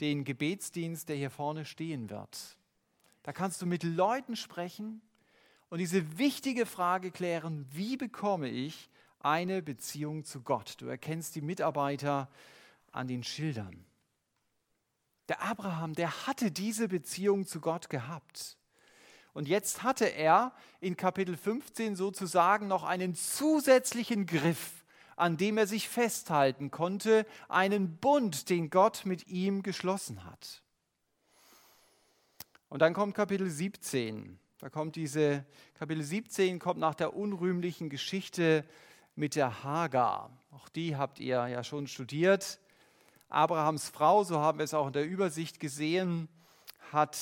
den 0.00 0.24
Gebetsdienst, 0.24 1.08
der 1.08 1.16
hier 1.16 1.30
vorne 1.30 1.64
stehen 1.64 2.10
wird. 2.10 2.58
Da 3.22 3.32
kannst 3.32 3.62
du 3.62 3.66
mit 3.66 3.82
Leuten 3.82 4.36
sprechen 4.36 5.00
und 5.68 5.78
diese 5.78 6.18
wichtige 6.18 6.66
Frage 6.66 7.10
klären, 7.10 7.66
wie 7.70 7.96
bekomme 7.96 8.48
ich 8.48 8.88
eine 9.20 9.62
Beziehung 9.62 10.24
zu 10.24 10.42
Gott? 10.42 10.76
Du 10.78 10.86
erkennst 10.86 11.34
die 11.34 11.40
Mitarbeiter 11.40 12.28
an 12.92 13.08
den 13.08 13.24
Schildern. 13.24 13.84
Der 15.28 15.42
Abraham, 15.42 15.94
der 15.94 16.26
hatte 16.26 16.52
diese 16.52 16.88
Beziehung 16.88 17.46
zu 17.46 17.60
Gott 17.60 17.90
gehabt. 17.90 18.56
Und 19.32 19.48
jetzt 19.48 19.82
hatte 19.82 20.06
er 20.06 20.54
in 20.80 20.96
Kapitel 20.96 21.36
15 21.36 21.96
sozusagen 21.96 22.68
noch 22.68 22.84
einen 22.84 23.14
zusätzlichen 23.14 24.24
Griff, 24.26 24.84
an 25.16 25.36
dem 25.36 25.58
er 25.58 25.66
sich 25.66 25.88
festhalten 25.88 26.70
konnte, 26.70 27.26
einen 27.48 27.96
Bund, 27.96 28.48
den 28.48 28.70
Gott 28.70 29.04
mit 29.04 29.26
ihm 29.26 29.62
geschlossen 29.62 30.24
hat. 30.24 30.62
Und 32.68 32.80
dann 32.82 32.94
kommt 32.94 33.14
Kapitel 33.14 33.50
17. 33.50 34.38
Da 34.58 34.70
kommt 34.70 34.96
diese, 34.96 35.44
Kapitel 35.74 36.02
17 36.02 36.58
kommt 36.58 36.80
nach 36.80 36.94
der 36.94 37.14
unrühmlichen 37.14 37.90
Geschichte 37.90 38.64
mit 39.14 39.34
der 39.34 39.64
Hagar. 39.64 40.30
Auch 40.50 40.70
die 40.70 40.96
habt 40.96 41.20
ihr 41.20 41.46
ja 41.46 41.62
schon 41.62 41.86
studiert. 41.86 42.58
Abrahams 43.28 43.90
Frau, 43.90 44.24
so 44.24 44.38
haben 44.38 44.56
wir 44.56 44.64
es 44.64 44.72
auch 44.72 44.86
in 44.86 44.94
der 44.94 45.06
Übersicht 45.06 45.60
gesehen, 45.60 46.30
hat 46.90 47.18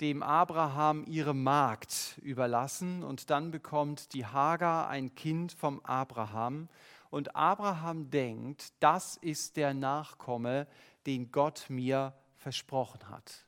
dem 0.00 0.22
Abraham 0.22 1.04
ihre 1.08 1.34
Magd 1.34 2.16
überlassen 2.22 3.02
und 3.02 3.30
dann 3.30 3.50
bekommt 3.50 4.12
die 4.12 4.26
Hagar 4.26 4.88
ein 4.88 5.16
Kind 5.16 5.52
vom 5.52 5.80
Abraham 5.80 6.68
und 7.10 7.34
Abraham 7.34 8.08
denkt, 8.10 8.72
das 8.78 9.16
ist 9.16 9.56
der 9.56 9.74
Nachkomme, 9.74 10.68
den 11.06 11.32
Gott 11.32 11.66
mir 11.70 12.14
versprochen 12.36 13.08
hat. 13.08 13.45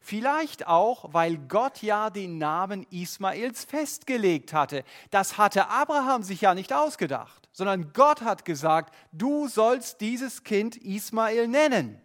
Vielleicht 0.00 0.66
auch, 0.66 1.12
weil 1.12 1.36
Gott 1.36 1.82
ja 1.82 2.10
den 2.10 2.38
Namen 2.38 2.86
Ismaels 2.90 3.64
festgelegt 3.64 4.52
hatte. 4.52 4.84
Das 5.10 5.38
hatte 5.38 5.68
Abraham 5.68 6.22
sich 6.22 6.40
ja 6.40 6.54
nicht 6.54 6.72
ausgedacht, 6.72 7.48
sondern 7.52 7.92
Gott 7.92 8.22
hat 8.22 8.44
gesagt, 8.44 8.94
du 9.12 9.48
sollst 9.48 10.00
dieses 10.00 10.44
Kind 10.44 10.76
Ismael 10.76 11.48
nennen. 11.48 12.00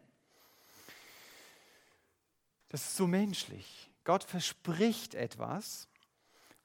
Das 2.69 2.81
ist 2.81 2.97
so 2.97 3.07
menschlich. 3.07 3.89
Gott 4.03 4.23
verspricht 4.23 5.15
etwas 5.15 5.87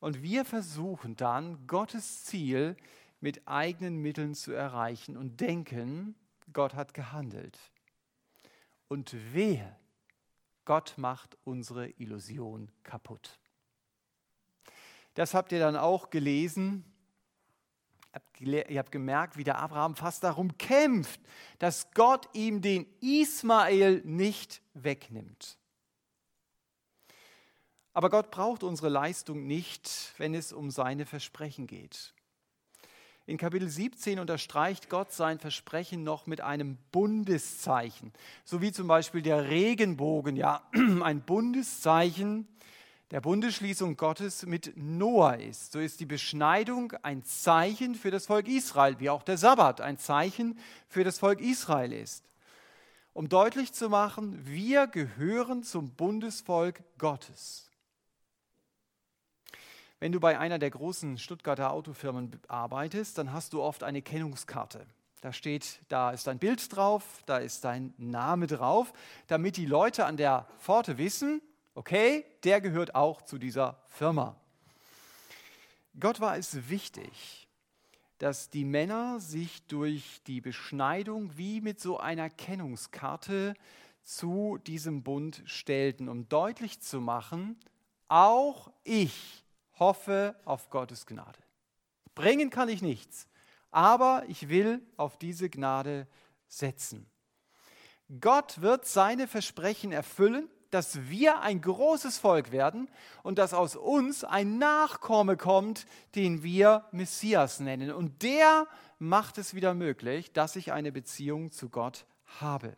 und 0.01 0.23
wir 0.23 0.45
versuchen 0.45 1.17
dann, 1.17 1.67
Gottes 1.67 2.25
Ziel 2.25 2.77
mit 3.21 3.47
eigenen 3.47 3.99
Mitteln 3.99 4.35
zu 4.35 4.53
erreichen 4.53 5.17
und 5.17 5.41
denken, 5.41 6.17
Gott 6.53 6.75
hat 6.75 6.93
gehandelt. 6.93 7.59
Und 8.89 9.15
wehe, 9.33 9.77
Gott 10.65 10.95
macht 10.97 11.37
unsere 11.45 11.89
Illusion 11.91 12.71
kaputt. 12.83 13.39
Das 15.15 15.35
habt 15.35 15.53
ihr 15.53 15.59
dann 15.59 15.77
auch 15.77 16.11
gelesen. 16.11 16.85
Ihr 18.39 18.79
habt 18.79 18.93
gemerkt, 18.93 19.37
wie 19.37 19.45
der 19.45 19.59
Abraham 19.59 19.97
fast 19.97 20.23
darum 20.25 20.57
kämpft, 20.59 21.21
dass 21.59 21.91
Gott 21.93 22.29
ihm 22.35 22.61
den 22.61 22.87
Ismael 23.01 24.03
nicht 24.05 24.63
wegnimmt. 24.75 25.59
Aber 27.95 28.11
Gott 28.11 28.31
braucht 28.31 28.63
unsere 28.63 28.89
Leistung 28.89 29.47
nicht, 29.47 30.15
wenn 30.17 30.35
es 30.35 30.53
um 30.53 30.71
seine 30.71 31.07
Versprechen 31.07 31.67
geht. 31.67 32.15
In 33.25 33.37
Kapitel 33.37 33.69
17 33.69 34.19
unterstreicht 34.19 34.89
Gott 34.89 35.13
sein 35.13 35.39
Versprechen 35.39 36.03
noch 36.03 36.27
mit 36.27 36.41
einem 36.41 36.77
Bundeszeichen, 36.91 38.13
so 38.45 38.61
wie 38.61 38.73
zum 38.73 38.89
Beispiel 38.89 39.23
der 39.23 39.49
Regenbogen, 39.49 40.35
ja, 40.35 40.63
ein 41.03 41.21
Bundeszeichen 41.21 42.49
der 43.13 43.21
Bundesschließung 43.21 43.97
Gottes 43.97 44.45
mit 44.45 44.73
Noah 44.75 45.37
ist. 45.37 45.71
So 45.73 45.79
ist 45.79 46.01
die 46.01 46.07
Beschneidung 46.07 46.95
ein 47.03 47.23
Zeichen 47.23 47.95
für 47.95 48.11
das 48.11 48.27
Volk 48.27 48.49
Israel, 48.49 48.99
wie 48.99 49.11
auch 49.11 49.23
der 49.23 49.39
Sabbat 49.39 49.81
ein 49.81 49.99
Zeichen 49.99 50.59
für 50.89 51.05
das 51.05 51.21
Volk 51.21 51.41
Israel 51.41 51.93
ist. 51.93 52.25
Um 53.13 53.29
deutlich 53.29 53.73
zu 53.73 53.89
machen, 53.89 54.47
wir 54.47 54.89
gehören 54.89 55.63
zum 55.63 55.95
Bundesvolk 55.95 56.83
Gottes. 56.99 57.72
Wenn 60.03 60.11
du 60.11 60.19
bei 60.19 60.37
einer 60.37 60.59
der 60.59 60.71
großen 60.71 61.17
Stuttgarter 61.17 61.71
Autofirmen 61.71 62.33
arbeitest, 62.49 63.19
dann 63.19 63.33
hast 63.33 63.53
du 63.53 63.63
oft 63.63 63.85
eine 63.85 64.03
Kennungskarte. 64.03 64.85
Da 65.21 65.33
steht, 65.33 65.79
da 65.87 66.11
ist 66.11 66.27
dein 66.27 66.41
Bild 66.41 66.75
drauf, 66.75 67.23
da 67.25 67.39
ist 67.39 67.63
dein 67.63 67.95
Name 67.99 68.49
drauf, 68.49 68.93
damit 69.29 69.57
die 69.57 69.65
Leute 69.65 70.05
an 70.05 70.17
der 70.17 70.49
Pforte 70.59 70.99
wissen, 70.99 71.41
okay, 71.77 72.25
der 72.43 72.61
gehört 72.61 72.97
auch 72.97 73.23
zu 73.23 73.39
dieser 73.39 73.79
Firma. 73.87 74.35
Gott 76.01 76.19
war 76.19 76.37
es 76.37 76.69
wichtig, 76.69 77.47
dass 78.19 78.51
die 78.51 78.65
Männer 78.65 79.21
sich 79.21 79.65
durch 79.69 80.21
die 80.27 80.41
Beschneidung 80.41 81.37
wie 81.37 81.61
mit 81.61 81.79
so 81.79 82.01
einer 82.01 82.29
Kennungskarte 82.29 83.55
zu 84.03 84.59
diesem 84.67 85.05
Bund 85.05 85.45
stellten, 85.45 86.09
um 86.09 86.29
deutlich 86.29 86.81
zu 86.81 87.01
machen, 87.01 87.57
auch 88.09 88.73
ich 88.83 89.43
hoffe 89.83 90.37
auf 90.45 90.71
Gottes 90.71 91.07
Gnade. 91.07 91.39
Bringen 92.15 92.51
kann 92.51 92.69
ich 92.69 92.83
nichts, 92.83 93.27
Aber 93.73 94.23
ich 94.29 94.49
will 94.49 94.81
auf 94.97 95.17
diese 95.17 95.49
Gnade 95.49 96.07
setzen. 96.47 97.07
Gott 98.21 98.61
wird 98.61 98.85
seine 98.85 99.27
Versprechen 99.27 99.91
erfüllen, 99.91 100.49
dass 100.71 101.09
wir 101.09 101.41
ein 101.41 101.61
großes 101.61 102.19
Volk 102.19 102.53
werden 102.53 102.89
und 103.23 103.39
dass 103.39 103.55
aus 103.55 103.75
uns 103.75 104.25
ein 104.25 104.59
Nachkomme 104.59 105.37
kommt, 105.37 105.87
den 106.15 106.43
wir 106.43 106.85
Messias 106.93 107.61
nennen. 107.61 107.91
Und 107.91 108.23
der 108.23 108.67
macht 108.99 109.39
es 109.39 109.55
wieder 109.55 109.75
möglich, 109.75 110.33
dass 110.33 110.55
ich 110.57 110.73
eine 110.73 110.93
Beziehung 110.93 111.51
zu 111.51 111.71
Gott 111.71 112.05
habe. 112.41 112.77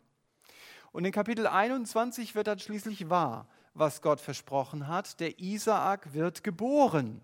Und 0.93 1.05
in 1.05 1.13
Kapitel 1.13 1.47
21 1.49 2.35
wird 2.35 2.47
dann 2.47 2.61
schließlich 2.61 3.11
wahr, 3.11 3.49
was 3.75 4.01
Gott 4.01 4.21
versprochen 4.21 4.89
hat. 4.89 5.21
Der 5.21 5.39
Isaak 5.39 6.15
wird 6.15 6.45
geboren. 6.45 7.21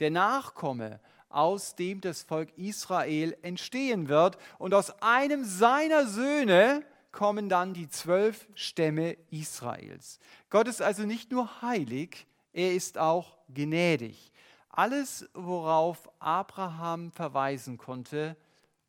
Der 0.00 0.10
Nachkomme, 0.10 1.00
aus 1.28 1.74
dem 1.74 2.00
das 2.00 2.22
Volk 2.22 2.56
Israel 2.56 3.36
entstehen 3.42 4.08
wird. 4.08 4.38
Und 4.58 4.74
aus 4.74 4.90
einem 5.02 5.44
seiner 5.44 6.06
Söhne 6.06 6.84
kommen 7.12 7.48
dann 7.48 7.74
die 7.74 7.88
zwölf 7.88 8.46
Stämme 8.54 9.16
Israels. 9.30 10.18
Gott 10.50 10.68
ist 10.68 10.82
also 10.82 11.04
nicht 11.04 11.30
nur 11.30 11.62
heilig, 11.62 12.26
er 12.52 12.74
ist 12.74 12.98
auch 12.98 13.38
gnädig. 13.48 14.32
Alles, 14.68 15.28
worauf 15.34 16.08
Abraham 16.18 17.10
verweisen 17.10 17.78
konnte, 17.78 18.36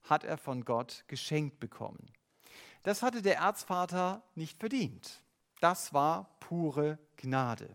hat 0.04 0.24
er 0.24 0.38
von 0.38 0.66
Gott 0.66 1.04
geschenkt 1.08 1.60
bekommen. 1.60 2.12
Das 2.84 3.02
hatte 3.02 3.22
der 3.22 3.38
Erzvater 3.38 4.22
nicht 4.36 4.60
verdient. 4.60 5.22
Das 5.60 5.94
war 5.94 6.30
pure 6.40 6.98
Gnade. 7.18 7.70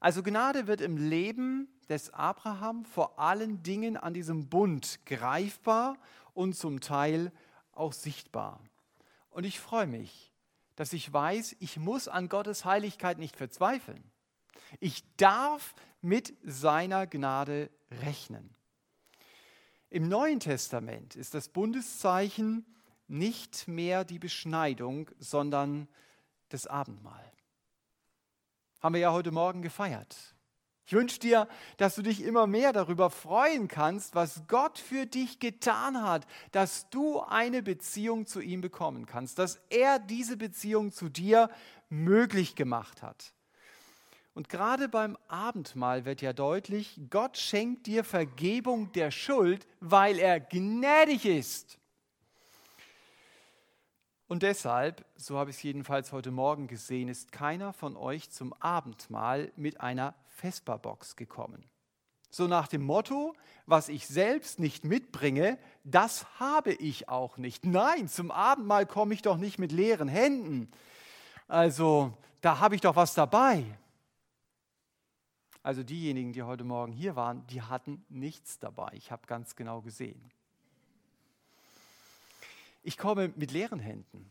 Also 0.00 0.22
Gnade 0.22 0.66
wird 0.66 0.80
im 0.80 0.96
Leben 0.96 1.68
des 1.88 2.12
Abraham 2.14 2.84
vor 2.84 3.18
allen 3.18 3.62
Dingen 3.62 3.96
an 3.96 4.14
diesem 4.14 4.48
Bund 4.48 5.00
greifbar 5.06 5.96
und 6.34 6.54
zum 6.54 6.80
Teil 6.80 7.32
auch 7.72 7.92
sichtbar. 7.92 8.60
Und 9.30 9.44
ich 9.44 9.58
freue 9.58 9.86
mich, 9.86 10.32
dass 10.76 10.92
ich 10.92 11.12
weiß, 11.12 11.56
ich 11.58 11.78
muss 11.78 12.06
an 12.06 12.28
Gottes 12.28 12.64
Heiligkeit 12.64 13.18
nicht 13.18 13.36
verzweifeln. 13.36 14.04
Ich 14.80 15.02
darf 15.16 15.74
mit 16.02 16.34
seiner 16.44 17.06
Gnade 17.06 17.70
rechnen. 18.02 18.54
Im 19.90 20.08
Neuen 20.08 20.38
Testament 20.38 21.16
ist 21.16 21.34
das 21.34 21.48
Bundeszeichen 21.48 22.66
nicht 23.08 23.66
mehr 23.66 24.04
die 24.04 24.18
Beschneidung, 24.18 25.10
sondern 25.18 25.88
das 26.48 26.66
Abendmahl. 26.66 27.32
Haben 28.80 28.94
wir 28.94 29.00
ja 29.00 29.12
heute 29.12 29.30
Morgen 29.30 29.62
gefeiert. 29.62 30.16
Ich 30.88 30.94
wünsche 30.94 31.20
dir, 31.20 31.48
dass 31.76 31.96
du 31.96 32.02
dich 32.02 32.22
immer 32.22 32.46
mehr 32.46 32.72
darüber 32.72 33.10
freuen 33.10 33.68
kannst, 33.68 34.14
was 34.14 34.44
Gott 34.48 34.78
für 34.78 35.04
dich 35.04 35.38
getan 35.38 36.02
hat, 36.02 36.26
dass 36.50 36.88
du 36.88 37.20
eine 37.20 37.62
Beziehung 37.62 38.26
zu 38.26 38.40
ihm 38.40 38.62
bekommen 38.62 39.04
kannst, 39.04 39.38
dass 39.38 39.60
er 39.68 39.98
diese 39.98 40.38
Beziehung 40.38 40.90
zu 40.90 41.10
dir 41.10 41.50
möglich 41.90 42.54
gemacht 42.54 43.02
hat. 43.02 43.34
Und 44.32 44.48
gerade 44.48 44.88
beim 44.88 45.18
Abendmahl 45.26 46.06
wird 46.06 46.22
ja 46.22 46.32
deutlich, 46.32 46.98
Gott 47.10 47.36
schenkt 47.36 47.86
dir 47.86 48.02
Vergebung 48.02 48.90
der 48.92 49.10
Schuld, 49.10 49.66
weil 49.80 50.18
er 50.18 50.40
gnädig 50.40 51.26
ist. 51.26 51.78
Und 54.28 54.42
deshalb, 54.42 55.06
so 55.16 55.38
habe 55.38 55.50
ich 55.50 55.56
es 55.56 55.62
jedenfalls 55.62 56.12
heute 56.12 56.30
Morgen 56.30 56.66
gesehen, 56.68 57.08
ist 57.08 57.32
keiner 57.32 57.72
von 57.72 57.96
euch 57.96 58.30
zum 58.30 58.52
Abendmahl 58.52 59.50
mit 59.56 59.80
einer 59.80 60.14
Vesperbox 60.26 61.16
gekommen. 61.16 61.64
So 62.30 62.46
nach 62.46 62.68
dem 62.68 62.82
Motto, 62.82 63.34
was 63.64 63.88
ich 63.88 64.06
selbst 64.06 64.58
nicht 64.58 64.84
mitbringe, 64.84 65.58
das 65.82 66.26
habe 66.38 66.74
ich 66.74 67.08
auch 67.08 67.38
nicht. 67.38 67.64
Nein, 67.64 68.06
zum 68.06 68.30
Abendmahl 68.30 68.84
komme 68.84 69.14
ich 69.14 69.22
doch 69.22 69.38
nicht 69.38 69.58
mit 69.58 69.72
leeren 69.72 70.08
Händen. 70.08 70.70
Also, 71.46 72.12
da 72.42 72.60
habe 72.60 72.74
ich 72.74 72.82
doch 72.82 72.96
was 72.96 73.14
dabei. 73.14 73.64
Also 75.62 75.82
diejenigen, 75.82 76.34
die 76.34 76.42
heute 76.42 76.64
Morgen 76.64 76.92
hier 76.92 77.16
waren, 77.16 77.46
die 77.46 77.62
hatten 77.62 78.04
nichts 78.10 78.58
dabei. 78.58 78.90
Ich 78.92 79.10
habe 79.10 79.26
ganz 79.26 79.56
genau 79.56 79.80
gesehen. 79.80 80.30
Ich 82.82 82.96
komme 82.96 83.32
mit 83.36 83.50
leeren 83.50 83.80
Händen, 83.80 84.30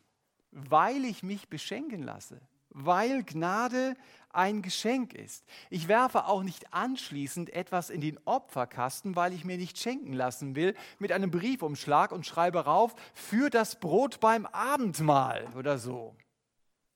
weil 0.52 1.06
ich 1.06 1.24
mich 1.24 1.50
beschenken 1.50 2.02
lasse, 2.02 2.42
weil 2.70 3.24
Gnade 3.24 3.96
ein 4.30 4.62
Geschenk 4.62 5.14
ist. 5.14 5.46
Ich 5.70 5.88
werfe 5.88 6.26
auch 6.26 6.44
nicht 6.44 6.74
anschließend 6.74 7.50
etwas 7.52 7.90
in 7.90 8.02
den 8.02 8.20
Opferkasten, 8.26 9.16
weil 9.16 9.34
ich 9.34 9.46
mir 9.46 9.58
nicht 9.58 9.78
schenken 9.80 10.14
lassen 10.14 10.56
will, 10.56 10.76
mit 11.00 11.12
einem 11.12 11.32
Briefumschlag 11.32 12.12
und 12.12 12.26
schreibe 12.26 12.66
rauf, 12.66 12.96
für 13.14 13.50
das 13.50 13.80
Brot 13.80 14.20
beim 14.20 14.46
Abendmahl 14.46 15.48
oder 15.56 15.78
so. 15.78 16.16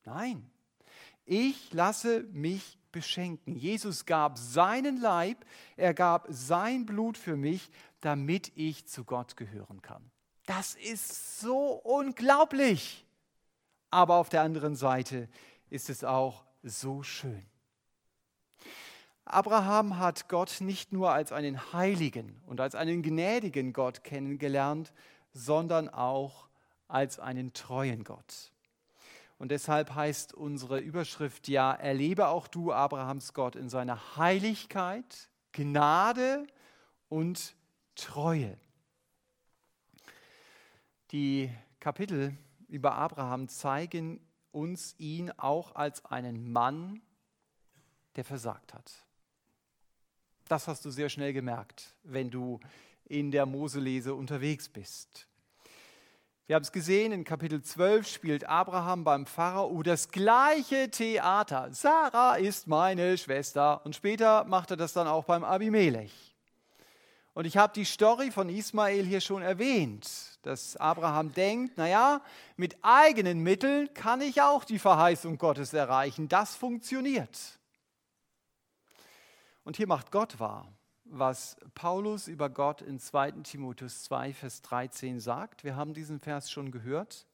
Nein, 0.05 0.49
ich 1.25 1.71
lasse 1.73 2.23
mich 2.31 2.77
beschenken. 2.91 3.55
Jesus 3.55 4.05
gab 4.05 4.37
seinen 4.37 4.97
Leib, 4.99 5.45
er 5.77 5.93
gab 5.93 6.27
sein 6.29 6.85
Blut 6.85 7.17
für 7.17 7.37
mich, 7.37 7.71
damit 8.01 8.51
ich 8.55 8.87
zu 8.87 9.03
Gott 9.03 9.37
gehören 9.37 9.81
kann. 9.81 10.11
Das 10.57 10.75
ist 10.75 11.39
so 11.39 11.75
unglaublich. 11.75 13.05
Aber 13.89 14.15
auf 14.15 14.27
der 14.27 14.41
anderen 14.41 14.75
Seite 14.75 15.29
ist 15.69 15.89
es 15.89 16.03
auch 16.03 16.43
so 16.61 17.03
schön. 17.03 17.45
Abraham 19.23 19.97
hat 19.97 20.27
Gott 20.27 20.57
nicht 20.59 20.91
nur 20.91 21.13
als 21.13 21.31
einen 21.31 21.71
heiligen 21.71 22.41
und 22.47 22.59
als 22.59 22.75
einen 22.75 23.01
gnädigen 23.01 23.71
Gott 23.71 24.03
kennengelernt, 24.03 24.91
sondern 25.31 25.87
auch 25.87 26.49
als 26.89 27.17
einen 27.17 27.53
treuen 27.53 28.03
Gott. 28.03 28.51
Und 29.37 29.51
deshalb 29.51 29.95
heißt 29.95 30.33
unsere 30.33 30.79
Überschrift 30.79 31.47
ja, 31.47 31.71
erlebe 31.71 32.27
auch 32.27 32.49
du 32.49 32.73
Abrahams 32.73 33.33
Gott 33.33 33.55
in 33.55 33.69
seiner 33.69 34.17
Heiligkeit, 34.17 35.29
Gnade 35.53 36.45
und 37.07 37.55
Treue. 37.95 38.57
Die 41.11 41.49
Kapitel 41.81 42.37
über 42.69 42.93
Abraham 42.95 43.49
zeigen 43.49 44.21
uns 44.51 44.95
ihn 44.97 45.29
auch 45.31 45.75
als 45.75 46.05
einen 46.05 46.51
Mann, 46.51 47.01
der 48.15 48.23
versagt 48.23 48.73
hat. 48.73 48.91
Das 50.47 50.67
hast 50.67 50.85
du 50.85 50.89
sehr 50.89 51.09
schnell 51.09 51.33
gemerkt, 51.33 51.95
wenn 52.03 52.29
du 52.29 52.59
in 53.05 53.31
der 53.31 53.45
Moselese 53.45 54.15
unterwegs 54.15 54.69
bist. 54.69 55.27
Wir 56.47 56.55
haben 56.55 56.63
es 56.63 56.71
gesehen, 56.71 57.11
in 57.11 57.23
Kapitel 57.23 57.61
12 57.61 58.07
spielt 58.07 58.43
Abraham 58.45 59.03
beim 59.03 59.25
Pharao 59.25 59.83
das 59.83 60.11
gleiche 60.11 60.89
Theater. 60.89 61.69
Sarah 61.71 62.35
ist 62.35 62.67
meine 62.67 63.17
Schwester. 63.17 63.85
Und 63.85 63.95
später 63.95 64.43
macht 64.45 64.71
er 64.71 64.77
das 64.77 64.93
dann 64.93 65.07
auch 65.07 65.25
beim 65.25 65.43
Abimelech. 65.43 66.30
Und 67.33 67.45
ich 67.45 67.57
habe 67.57 67.73
die 67.73 67.85
Story 67.85 68.31
von 68.31 68.49
Ismael 68.49 69.05
hier 69.05 69.21
schon 69.21 69.41
erwähnt 69.41 70.31
dass 70.41 70.75
Abraham 70.77 71.33
denkt, 71.33 71.77
naja, 71.77 72.21
mit 72.55 72.77
eigenen 72.81 73.39
Mitteln 73.39 73.93
kann 73.93 74.21
ich 74.21 74.41
auch 74.41 74.63
die 74.63 74.79
Verheißung 74.79 75.37
Gottes 75.37 75.73
erreichen. 75.73 76.27
Das 76.27 76.55
funktioniert. 76.55 77.59
Und 79.63 79.77
hier 79.77 79.87
macht 79.87 80.11
Gott 80.11 80.39
wahr, 80.39 80.67
was 81.03 81.57
Paulus 81.75 82.27
über 82.27 82.49
Gott 82.49 82.81
in 82.81 82.99
2 82.99 83.31
Timotheus 83.43 84.03
2, 84.03 84.33
Vers 84.33 84.61
13 84.63 85.19
sagt. 85.19 85.63
Wir 85.63 85.75
haben 85.75 85.93
diesen 85.93 86.19
Vers 86.19 86.49
schon 86.49 86.71
gehört. 86.71 87.27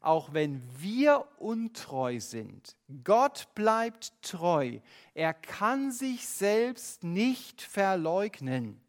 Auch 0.00 0.34
wenn 0.34 0.60
wir 0.78 1.24
untreu 1.38 2.18
sind, 2.18 2.76
Gott 3.04 3.46
bleibt 3.54 4.12
treu. 4.20 4.80
Er 5.14 5.32
kann 5.32 5.92
sich 5.92 6.26
selbst 6.26 7.04
nicht 7.04 7.62
verleugnen. 7.62 8.81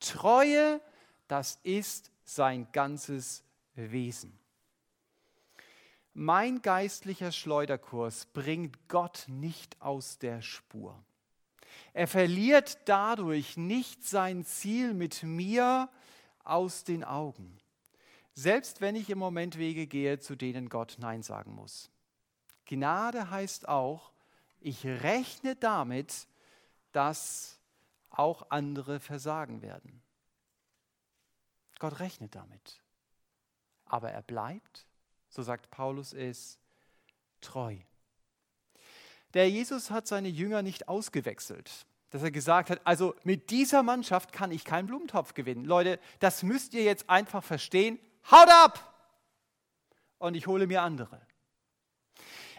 Treue, 0.00 0.80
das 1.28 1.58
ist 1.62 2.10
sein 2.24 2.68
ganzes 2.72 3.42
Wesen. 3.74 4.38
Mein 6.14 6.62
geistlicher 6.62 7.30
Schleuderkurs 7.30 8.26
bringt 8.26 8.88
Gott 8.88 9.24
nicht 9.28 9.80
aus 9.80 10.18
der 10.18 10.42
Spur. 10.42 11.00
Er 11.92 12.08
verliert 12.08 12.78
dadurch 12.86 13.56
nicht 13.56 14.04
sein 14.04 14.44
Ziel 14.44 14.94
mit 14.94 15.22
mir 15.22 15.88
aus 16.44 16.84
den 16.84 17.04
Augen, 17.04 17.58
selbst 18.34 18.80
wenn 18.80 18.96
ich 18.96 19.10
im 19.10 19.18
Moment 19.18 19.58
Wege 19.58 19.86
gehe, 19.86 20.18
zu 20.18 20.34
denen 20.34 20.68
Gott 20.68 20.96
Nein 20.98 21.22
sagen 21.22 21.54
muss. 21.54 21.90
Gnade 22.66 23.30
heißt 23.30 23.68
auch, 23.68 24.12
ich 24.60 24.84
rechne 24.84 25.56
damit, 25.56 26.26
dass 26.92 27.57
auch 28.10 28.50
andere 28.50 29.00
versagen 29.00 29.62
werden. 29.62 30.02
Gott 31.78 32.00
rechnet 32.00 32.34
damit. 32.34 32.82
Aber 33.84 34.10
er 34.10 34.22
bleibt, 34.22 34.86
so 35.28 35.42
sagt 35.42 35.70
Paulus 35.70 36.12
es, 36.12 36.58
treu. 37.40 37.76
Der 39.34 39.48
Jesus 39.50 39.90
hat 39.90 40.06
seine 40.06 40.28
Jünger 40.28 40.62
nicht 40.62 40.88
ausgewechselt. 40.88 41.86
dass 42.10 42.22
er 42.22 42.30
gesagt 42.30 42.70
hat, 42.70 42.80
also 42.86 43.14
mit 43.22 43.50
dieser 43.50 43.82
Mannschaft 43.82 44.32
kann 44.32 44.50
ich 44.50 44.64
keinen 44.64 44.86
Blumentopf 44.86 45.34
gewinnen. 45.34 45.66
Leute, 45.66 46.00
das 46.20 46.42
müsst 46.42 46.72
ihr 46.72 46.82
jetzt 46.82 47.10
einfach 47.10 47.44
verstehen. 47.44 47.98
Haut 48.30 48.48
ab! 48.48 48.94
Und 50.16 50.34
ich 50.34 50.46
hole 50.46 50.66
mir 50.66 50.82
andere. 50.82 51.20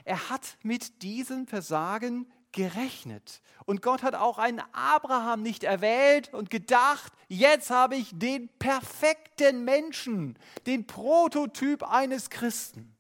Er 0.03 0.29
hat 0.29 0.57
mit 0.61 1.01
diesem 1.01 1.47
Versagen 1.47 2.31
gerechnet. 2.51 3.41
Und 3.65 3.81
Gott 3.81 4.03
hat 4.03 4.15
auch 4.15 4.37
einen 4.37 4.61
Abraham 4.71 5.41
nicht 5.41 5.63
erwählt 5.63 6.33
und 6.33 6.49
gedacht, 6.49 7.13
jetzt 7.27 7.69
habe 7.69 7.95
ich 7.95 8.11
den 8.13 8.49
perfekten 8.59 9.63
Menschen, 9.63 10.37
den 10.65 10.87
Prototyp 10.87 11.83
eines 11.83 12.29
Christen. 12.29 12.95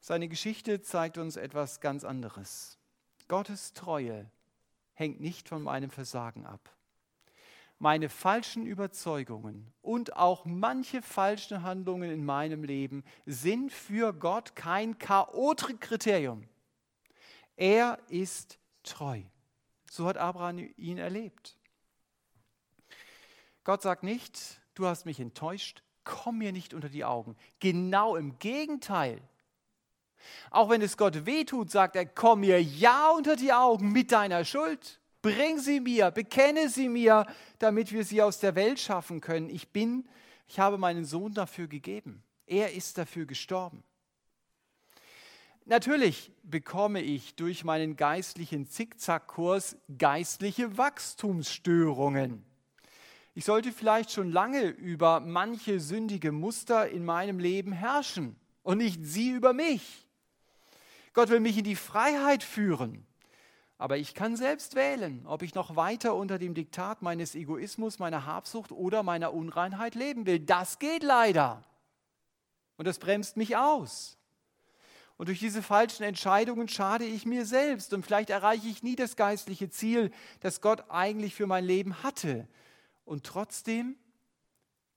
Seine 0.00 0.28
Geschichte 0.28 0.80
zeigt 0.80 1.18
uns 1.18 1.36
etwas 1.36 1.80
ganz 1.80 2.04
anderes. 2.04 2.78
Gottes 3.28 3.74
Treue 3.74 4.30
hängt 4.94 5.20
nicht 5.20 5.48
von 5.48 5.62
meinem 5.62 5.90
Versagen 5.90 6.46
ab. 6.46 6.74
Meine 7.78 8.08
falschen 8.08 8.66
Überzeugungen 8.66 9.72
und 9.82 10.16
auch 10.16 10.44
manche 10.44 11.02
falschen 11.02 11.62
Handlungen 11.62 12.10
in 12.10 12.24
meinem 12.24 12.64
Leben 12.64 13.04
sind 13.26 13.70
für 13.70 14.12
Gott 14.12 14.56
kein 14.56 14.98
Chaotrikkriterium. 14.98 16.48
Er 17.58 17.98
ist 18.08 18.56
treu. 18.84 19.20
So 19.90 20.06
hat 20.06 20.16
Abraham 20.16 20.70
ihn 20.76 20.96
erlebt. 20.96 21.58
Gott 23.64 23.82
sagt 23.82 24.04
nicht, 24.04 24.60
du 24.74 24.86
hast 24.86 25.06
mich 25.06 25.18
enttäuscht, 25.18 25.82
komm 26.04 26.38
mir 26.38 26.52
nicht 26.52 26.72
unter 26.72 26.88
die 26.88 27.04
Augen. 27.04 27.36
Genau 27.58 28.14
im 28.14 28.38
Gegenteil. 28.38 29.20
Auch 30.50 30.70
wenn 30.70 30.82
es 30.82 30.96
Gott 30.96 31.26
wehtut, 31.26 31.72
sagt 31.72 31.96
er, 31.96 32.06
komm 32.06 32.40
mir 32.40 32.62
ja 32.62 33.10
unter 33.10 33.34
die 33.34 33.52
Augen 33.52 33.90
mit 33.90 34.12
deiner 34.12 34.44
Schuld. 34.44 35.00
Bring 35.20 35.58
sie 35.58 35.80
mir, 35.80 36.12
bekenne 36.12 36.68
sie 36.68 36.88
mir, 36.88 37.26
damit 37.58 37.90
wir 37.90 38.04
sie 38.04 38.22
aus 38.22 38.38
der 38.38 38.54
Welt 38.54 38.78
schaffen 38.78 39.20
können. 39.20 39.50
Ich 39.50 39.70
bin, 39.70 40.08
ich 40.46 40.60
habe 40.60 40.78
meinen 40.78 41.04
Sohn 41.04 41.34
dafür 41.34 41.66
gegeben. 41.66 42.22
Er 42.46 42.72
ist 42.72 42.98
dafür 42.98 43.26
gestorben. 43.26 43.82
Natürlich 45.70 46.32
bekomme 46.44 47.02
ich 47.02 47.34
durch 47.34 47.62
meinen 47.62 47.96
geistlichen 47.96 48.66
Zickzackkurs 48.66 49.76
geistliche 49.98 50.78
Wachstumsstörungen. 50.78 52.42
Ich 53.34 53.44
sollte 53.44 53.70
vielleicht 53.70 54.10
schon 54.10 54.32
lange 54.32 54.62
über 54.62 55.20
manche 55.20 55.78
sündige 55.78 56.32
Muster 56.32 56.88
in 56.88 57.04
meinem 57.04 57.38
Leben 57.38 57.72
herrschen 57.72 58.34
und 58.62 58.78
nicht 58.78 59.04
sie 59.04 59.28
über 59.28 59.52
mich. 59.52 60.06
Gott 61.12 61.28
will 61.28 61.40
mich 61.40 61.58
in 61.58 61.64
die 61.64 61.76
Freiheit 61.76 62.42
führen. 62.42 63.06
Aber 63.76 63.98
ich 63.98 64.14
kann 64.14 64.38
selbst 64.38 64.74
wählen, 64.74 65.26
ob 65.26 65.42
ich 65.42 65.54
noch 65.54 65.76
weiter 65.76 66.14
unter 66.14 66.38
dem 66.38 66.54
Diktat 66.54 67.02
meines 67.02 67.34
Egoismus, 67.34 67.98
meiner 67.98 68.24
Habsucht 68.24 68.72
oder 68.72 69.02
meiner 69.02 69.34
Unreinheit 69.34 69.94
leben 69.94 70.24
will. 70.24 70.40
Das 70.40 70.78
geht 70.78 71.02
leider. 71.02 71.62
Und 72.78 72.86
das 72.86 72.98
bremst 72.98 73.36
mich 73.36 73.54
aus. 73.58 74.17
Und 75.18 75.28
durch 75.28 75.40
diese 75.40 75.62
falschen 75.62 76.04
Entscheidungen 76.04 76.68
schade 76.68 77.04
ich 77.04 77.26
mir 77.26 77.44
selbst 77.44 77.92
und 77.92 78.06
vielleicht 78.06 78.30
erreiche 78.30 78.68
ich 78.68 78.84
nie 78.84 78.94
das 78.94 79.16
geistliche 79.16 79.68
Ziel, 79.68 80.12
das 80.40 80.60
Gott 80.60 80.84
eigentlich 80.88 81.34
für 81.34 81.48
mein 81.48 81.64
Leben 81.64 82.04
hatte. 82.04 82.46
Und 83.04 83.24
trotzdem, 83.24 83.96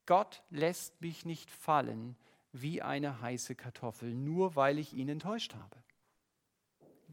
Gott 0.06 0.44
lässt 0.52 1.02
mich 1.02 1.26
nicht 1.26 1.50
fallen 1.50 2.16
wie 2.52 2.84
eine 2.84 3.22
heiße 3.22 3.56
Kartoffel, 3.56 4.14
nur 4.14 4.56
weil 4.56 4.78
ich 4.78 4.94
ihn 4.94 5.10
enttäuscht 5.10 5.56
habe. 5.56 5.78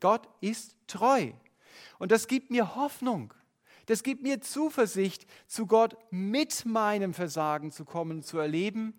Gott 0.00 0.28
ist 0.40 0.76
treu. 0.86 1.32
Und 1.98 2.12
das 2.12 2.28
gibt 2.28 2.50
mir 2.50 2.74
Hoffnung. 2.74 3.32
Das 3.86 4.02
gibt 4.02 4.22
mir 4.22 4.42
Zuversicht, 4.42 5.26
zu 5.46 5.66
Gott 5.66 5.96
mit 6.10 6.66
meinem 6.66 7.14
Versagen 7.14 7.72
zu 7.72 7.86
kommen, 7.86 8.22
zu 8.22 8.38
erleben. 8.38 8.92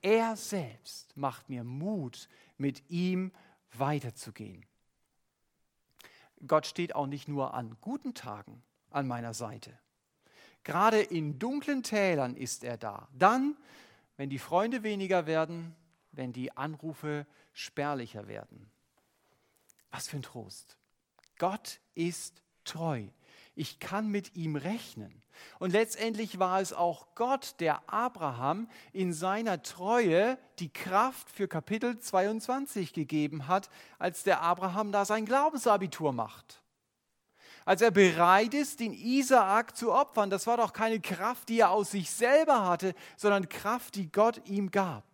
Er 0.00 0.36
selbst 0.36 1.14
macht 1.16 1.50
mir 1.50 1.64
Mut, 1.64 2.28
mit 2.62 2.88
ihm 2.88 3.32
weiterzugehen. 3.74 4.64
Gott 6.46 6.66
steht 6.66 6.94
auch 6.94 7.06
nicht 7.06 7.28
nur 7.28 7.54
an 7.54 7.76
guten 7.80 8.14
Tagen 8.14 8.62
an 8.90 9.06
meiner 9.06 9.34
Seite. 9.34 9.78
Gerade 10.64 11.00
in 11.00 11.38
dunklen 11.38 11.82
Tälern 11.82 12.36
ist 12.36 12.64
er 12.64 12.78
da. 12.78 13.08
Dann, 13.12 13.56
wenn 14.16 14.30
die 14.30 14.38
Freunde 14.38 14.82
weniger 14.82 15.26
werden, 15.26 15.74
wenn 16.12 16.32
die 16.32 16.56
Anrufe 16.56 17.26
spärlicher 17.52 18.28
werden. 18.28 18.70
Was 19.90 20.08
für 20.08 20.16
ein 20.16 20.22
Trost. 20.22 20.78
Gott 21.38 21.80
ist 21.94 22.42
treu. 22.64 23.08
Ich 23.54 23.78
kann 23.78 24.08
mit 24.08 24.34
ihm 24.34 24.56
rechnen. 24.56 25.22
Und 25.58 25.72
letztendlich 25.72 26.38
war 26.38 26.60
es 26.60 26.72
auch 26.72 27.14
Gott, 27.14 27.56
der 27.60 27.88
Abraham 27.92 28.68
in 28.92 29.12
seiner 29.12 29.62
Treue 29.62 30.38
die 30.58 30.72
Kraft 30.72 31.30
für 31.30 31.48
Kapitel 31.48 31.98
22 31.98 32.92
gegeben 32.92 33.48
hat, 33.48 33.70
als 33.98 34.22
der 34.22 34.40
Abraham 34.42 34.92
da 34.92 35.04
sein 35.04 35.26
Glaubensabitur 35.26 36.12
macht. 36.12 36.62
Als 37.64 37.80
er 37.80 37.92
bereit 37.92 38.54
ist, 38.54 38.80
den 38.80 38.92
Isaak 38.92 39.76
zu 39.76 39.92
opfern, 39.92 40.30
das 40.30 40.46
war 40.46 40.56
doch 40.56 40.72
keine 40.72 41.00
Kraft, 41.00 41.48
die 41.48 41.60
er 41.60 41.70
aus 41.70 41.92
sich 41.92 42.10
selber 42.10 42.64
hatte, 42.66 42.94
sondern 43.16 43.48
Kraft, 43.48 43.94
die 43.94 44.10
Gott 44.10 44.48
ihm 44.48 44.70
gab. 44.70 45.04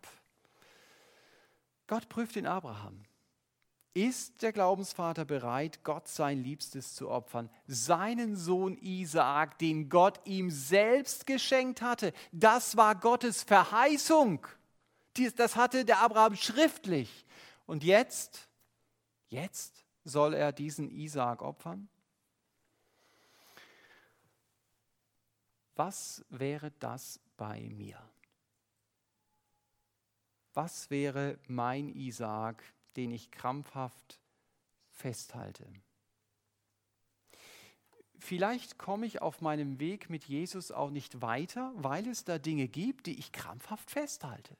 Gott 1.87 2.09
prüft 2.09 2.35
den 2.35 2.47
Abraham. 2.47 3.03
Ist 3.93 4.43
der 4.43 4.53
Glaubensvater 4.53 5.25
bereit, 5.25 5.83
Gott 5.83 6.07
sein 6.07 6.43
Liebstes 6.43 6.93
zu 6.93 7.09
opfern? 7.09 7.49
Seinen 7.65 8.35
Sohn 8.35 8.77
Isaak, 8.77 9.57
den 9.57 9.89
Gott 9.89 10.19
ihm 10.25 10.51
selbst 10.51 11.25
geschenkt 11.25 11.81
hatte. 11.81 12.13
Das 12.31 12.77
war 12.77 12.95
Gottes 12.95 13.41
Verheißung. 13.43 14.45
Das 15.35 15.55
hatte 15.55 15.85
der 15.85 15.99
Abraham 15.99 16.35
schriftlich. 16.35 17.25
Und 17.65 17.83
jetzt, 17.83 18.47
jetzt 19.27 19.85
soll 20.03 20.33
er 20.33 20.51
diesen 20.51 20.91
Isaak 20.91 21.41
opfern? 21.41 21.89
Was 25.75 26.23
wäre 26.29 26.71
das 26.79 27.19
bei 27.37 27.69
mir? 27.69 27.97
Was 30.53 30.89
wäre 30.89 31.39
mein 31.47 31.89
Isaak, 31.89 32.63
den 32.99 33.11
ich 33.11 33.31
krampfhaft 33.31 34.19
festhalte. 34.91 35.65
Vielleicht 38.17 38.77
komme 38.77 39.05
ich 39.05 39.21
auf 39.21 39.39
meinem 39.39 39.79
Weg 39.79 40.09
mit 40.09 40.25
Jesus 40.25 40.69
auch 40.73 40.89
nicht 40.89 41.21
weiter, 41.21 41.71
weil 41.75 42.05
es 42.09 42.25
da 42.25 42.37
Dinge 42.37 42.67
gibt, 42.67 43.05
die 43.05 43.17
ich 43.17 43.31
krampfhaft 43.31 43.89
festhalte. 43.89 44.57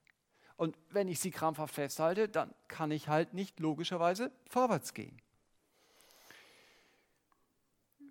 Und 0.55 0.77
wenn 0.89 1.09
ich 1.09 1.19
sie 1.19 1.31
krampfhaft 1.31 1.75
festhalte, 1.75 2.29
dann 2.29 2.55
kann 2.69 2.91
ich 2.91 3.09
halt 3.09 3.33
nicht 3.33 3.59
logischerweise 3.59 4.31
vorwärts 4.47 4.93
gehen. 4.93 5.21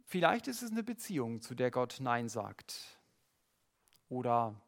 Vielleicht 0.04 0.46
ist 0.46 0.60
es 0.60 0.70
eine 0.70 0.82
Beziehung, 0.82 1.40
zu 1.40 1.54
der 1.54 1.70
Gott 1.70 1.96
Nein 2.00 2.28
sagt. 2.28 2.98
Oder 4.10 4.60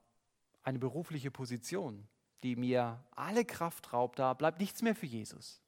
eine 0.63 0.79
berufliche 0.79 1.31
Position, 1.31 2.09
die 2.43 2.57
mir 2.57 3.03
alle 3.15 3.45
Kraft 3.45 3.93
raubt, 3.93 4.19
da 4.19 4.35
bleibt 4.35 4.61
nichts 4.61 4.83
mehr 4.83 4.95
für 4.95 5.07
Jesus. 5.07 5.61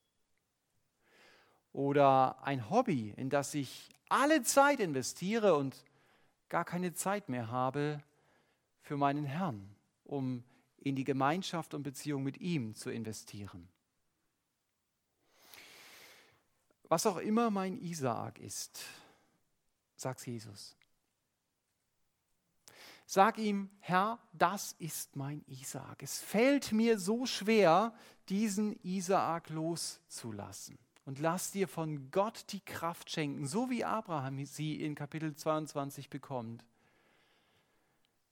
Oder 1.71 2.43
ein 2.43 2.69
Hobby, 2.69 3.13
in 3.17 3.29
das 3.29 3.53
ich 3.53 3.89
alle 4.09 4.43
Zeit 4.43 4.79
investiere 4.79 5.55
und 5.55 5.83
gar 6.49 6.65
keine 6.65 6.93
Zeit 6.93 7.29
mehr 7.29 7.49
habe 7.49 8.03
für 8.81 8.97
meinen 8.97 9.25
Herrn, 9.25 9.75
um 10.03 10.43
in 10.77 10.95
die 10.95 11.03
Gemeinschaft 11.03 11.73
und 11.73 11.83
Beziehung 11.83 12.23
mit 12.23 12.39
ihm 12.41 12.75
zu 12.75 12.91
investieren. 12.91 13.67
Was 16.89 17.07
auch 17.07 17.17
immer 17.17 17.49
mein 17.49 17.79
Isaak 17.79 18.39
ist, 18.39 18.83
sagt 19.95 20.27
Jesus, 20.27 20.75
Sag 23.05 23.37
ihm, 23.37 23.69
Herr, 23.79 24.19
das 24.31 24.73
ist 24.79 25.15
mein 25.15 25.43
Isaak. 25.47 26.01
Es 26.01 26.19
fällt 26.19 26.71
mir 26.71 26.97
so 26.97 27.25
schwer, 27.25 27.93
diesen 28.29 28.79
Isaak 28.83 29.49
loszulassen. 29.49 30.77
Und 31.05 31.19
lass 31.19 31.51
dir 31.51 31.67
von 31.67 32.11
Gott 32.11 32.45
die 32.49 32.61
Kraft 32.61 33.11
schenken, 33.11 33.45
so 33.45 33.69
wie 33.69 33.83
Abraham 33.83 34.45
sie 34.45 34.81
in 34.81 34.95
Kapitel 34.95 35.35
22 35.35 36.09
bekommt, 36.09 36.65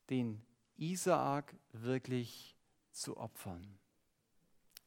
den 0.10 0.42
Isaak 0.78 1.54
wirklich 1.74 2.56
zu 2.92 3.18
opfern. 3.18 3.78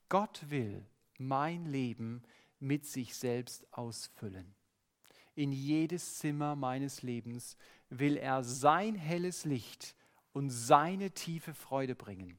Gott 0.09 0.49
will 0.49 0.87
mein 1.19 1.67
Leben 1.67 2.23
mit 2.59 2.87
sich 2.87 3.15
selbst 3.15 3.67
ausfüllen 3.73 4.55
in 5.35 5.53
jedes 5.53 6.19
Zimmer 6.19 6.57
meines 6.57 7.03
Lebens 7.03 7.57
will 7.91 8.17
er 8.17 8.45
sein 8.45 8.95
helles 8.95 9.45
Licht 9.45 9.95
und 10.33 10.51
seine 10.51 11.11
tiefe 11.11 11.55
Freude 11.55 11.95
bringen. 11.95 12.39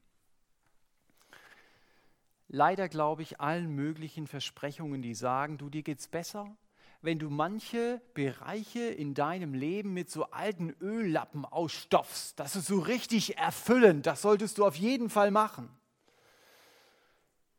Leider 2.47 2.87
glaube 2.89 3.23
ich 3.23 3.39
allen 3.39 3.73
möglichen 3.73 4.27
Versprechungen, 4.27 5.01
die 5.01 5.15
sagen, 5.15 5.57
du 5.57 5.69
dir 5.69 5.83
geht's 5.83 6.07
besser, 6.07 6.55
wenn 7.01 7.19
du 7.19 7.29
manche 7.29 8.01
Bereiche 8.13 8.83
in 8.83 9.13
deinem 9.13 9.53
Leben 9.53 9.93
mit 9.93 10.09
so 10.09 10.25
alten 10.31 10.75
Öllappen 10.81 11.45
ausstopfst. 11.45 12.33
Das 12.35 12.55
ist 12.55 12.67
so 12.67 12.79
richtig 12.79 13.37
erfüllend. 13.37 14.05
Das 14.05 14.21
solltest 14.21 14.57
du 14.57 14.65
auf 14.65 14.75
jeden 14.75 15.09
Fall 15.09 15.31
machen. 15.31 15.69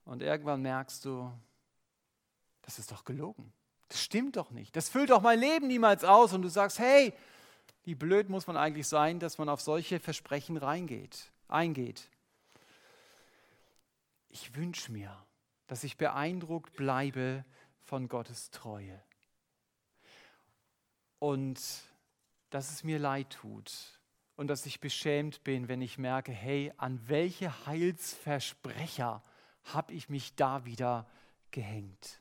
Und 0.04 0.22
irgendwann 0.22 0.62
merkst 0.62 1.04
du, 1.04 1.32
das 2.62 2.78
ist 2.78 2.90
doch 2.90 3.04
gelogen. 3.04 3.52
Das 3.88 4.02
stimmt 4.02 4.36
doch 4.36 4.50
nicht. 4.50 4.74
Das 4.74 4.88
füllt 4.88 5.10
doch 5.10 5.20
mein 5.20 5.38
Leben 5.38 5.66
niemals 5.66 6.04
aus. 6.04 6.32
Und 6.32 6.42
du 6.42 6.48
sagst, 6.48 6.78
hey, 6.78 7.12
wie 7.84 7.94
blöd 7.94 8.28
muss 8.28 8.46
man 8.46 8.56
eigentlich 8.56 8.88
sein, 8.88 9.20
dass 9.20 9.38
man 9.38 9.48
auf 9.48 9.60
solche 9.60 10.00
Versprechen 10.00 10.56
reingeht, 10.56 11.30
eingeht. 11.48 12.08
Ich 14.28 14.56
wünsche 14.56 14.90
mir, 14.90 15.16
dass 15.68 15.84
ich 15.84 15.96
beeindruckt 15.96 16.74
bleibe 16.74 17.44
von 17.84 18.08
Gottes 18.08 18.50
Treue 18.50 19.00
und 21.20 21.60
dass 22.50 22.70
es 22.70 22.84
mir 22.84 22.98
leid 22.98 23.30
tut 23.30 23.72
und 24.36 24.48
dass 24.48 24.66
ich 24.66 24.80
beschämt 24.80 25.44
bin, 25.44 25.68
wenn 25.68 25.80
ich 25.80 25.96
merke, 25.96 26.32
hey, 26.32 26.72
an 26.76 27.00
welche 27.06 27.66
Heilsversprecher 27.66 29.22
habe 29.64 29.92
ich 29.92 30.08
mich 30.08 30.34
da 30.34 30.64
wieder 30.64 31.06
gehängt. 31.50 32.20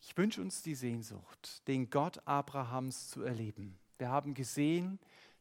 Ich 0.00 0.16
wünsche 0.16 0.40
uns 0.40 0.62
die 0.62 0.74
Sehnsucht, 0.74 1.66
den 1.68 1.90
Gott 1.90 2.26
Abrahams 2.26 3.08
zu 3.08 3.22
erleben. 3.22 3.78
Wir 3.98 4.08
haben 4.08 4.34
gesehen, 4.34 4.98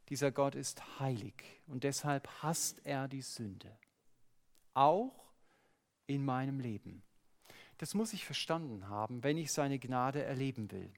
dieser 0.09 0.31
Gott 0.31 0.55
ist 0.55 0.99
heilig 0.99 1.61
und 1.67 1.83
deshalb 1.83 2.27
hasst 2.41 2.85
er 2.85 3.07
die 3.07 3.21
Sünde. 3.21 3.77
Auch 4.73 5.33
in 6.07 6.23
meinem 6.23 6.59
Leben. 6.59 7.03
Das 7.77 7.93
muss 7.93 8.13
ich 8.13 8.25
verstanden 8.25 8.89
haben, 8.89 9.23
wenn 9.23 9.37
ich 9.37 9.51
seine 9.51 9.77
Gnade 9.77 10.23
erleben 10.23 10.71
will. 10.71 10.91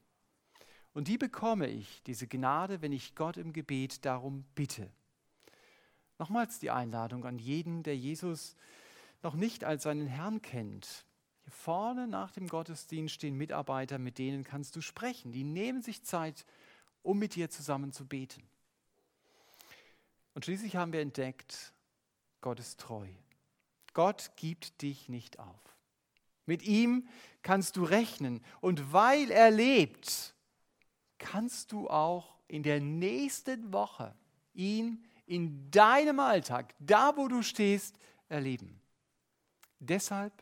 Und 0.92 1.08
die 1.08 1.18
bekomme 1.18 1.68
ich, 1.68 2.02
diese 2.04 2.26
Gnade, 2.26 2.82
wenn 2.82 2.92
ich 2.92 3.14
Gott 3.14 3.36
im 3.36 3.52
Gebet 3.52 4.04
darum 4.04 4.44
bitte. 4.54 4.90
Nochmals 6.18 6.58
die 6.58 6.70
Einladung 6.70 7.24
an 7.24 7.38
jeden, 7.38 7.82
der 7.82 7.96
Jesus 7.96 8.56
noch 9.22 9.34
nicht 9.34 9.64
als 9.64 9.84
seinen 9.84 10.06
Herrn 10.06 10.42
kennt. 10.42 11.04
Vorne 11.50 12.06
nach 12.06 12.30
dem 12.30 12.48
Gottesdienst 12.48 13.14
stehen 13.14 13.36
Mitarbeiter, 13.36 13.98
mit 13.98 14.18
denen 14.18 14.44
kannst 14.44 14.76
du 14.76 14.80
sprechen. 14.80 15.32
Die 15.32 15.44
nehmen 15.44 15.82
sich 15.82 16.02
Zeit, 16.04 16.46
um 17.02 17.18
mit 17.18 17.34
dir 17.34 17.50
zusammen 17.50 17.92
zu 17.92 18.06
beten. 18.06 18.42
Und 20.34 20.44
schließlich 20.44 20.76
haben 20.76 20.92
wir 20.92 21.00
entdeckt, 21.00 21.72
Gott 22.40 22.60
ist 22.60 22.80
treu. 22.80 23.06
Gott 23.92 24.30
gibt 24.36 24.82
dich 24.82 25.08
nicht 25.08 25.38
auf. 25.38 25.76
Mit 26.46 26.62
ihm 26.62 27.08
kannst 27.42 27.76
du 27.76 27.84
rechnen. 27.84 28.42
Und 28.60 28.92
weil 28.92 29.30
er 29.30 29.50
lebt, 29.50 30.34
kannst 31.18 31.72
du 31.72 31.88
auch 31.88 32.38
in 32.48 32.62
der 32.62 32.80
nächsten 32.80 33.72
Woche 33.72 34.14
ihn 34.54 35.04
in 35.26 35.70
deinem 35.70 36.18
Alltag, 36.18 36.74
da 36.80 37.16
wo 37.16 37.28
du 37.28 37.42
stehst, 37.42 37.96
erleben. 38.28 38.80
Deshalb 39.78 40.32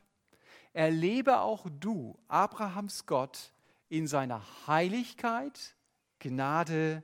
erlebe 0.78 1.40
auch 1.40 1.66
du 1.80 2.16
Abrahams 2.28 3.04
Gott 3.06 3.52
in 3.88 4.06
seiner 4.06 4.40
Heiligkeit, 4.68 5.74
Gnade 6.20 7.02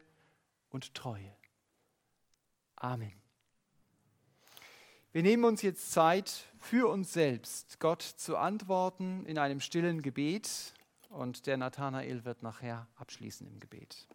und 0.70 0.94
Treue. 0.94 1.34
Amen. 2.76 3.12
Wir 5.10 5.24
nehmen 5.24 5.44
uns 5.44 5.62
jetzt 5.62 5.90
Zeit 5.90 6.44
für 6.56 6.88
uns 6.88 7.12
selbst, 7.12 7.80
Gott 7.80 8.02
zu 8.02 8.36
antworten 8.36 9.26
in 9.26 9.38
einem 9.38 9.58
stillen 9.58 10.02
Gebet 10.02 10.72
und 11.08 11.48
der 11.48 11.56
Nathanael 11.56 12.24
wird 12.24 12.44
nachher 12.44 12.86
abschließen 12.94 13.44
im 13.44 13.58
Gebet. 13.58 14.06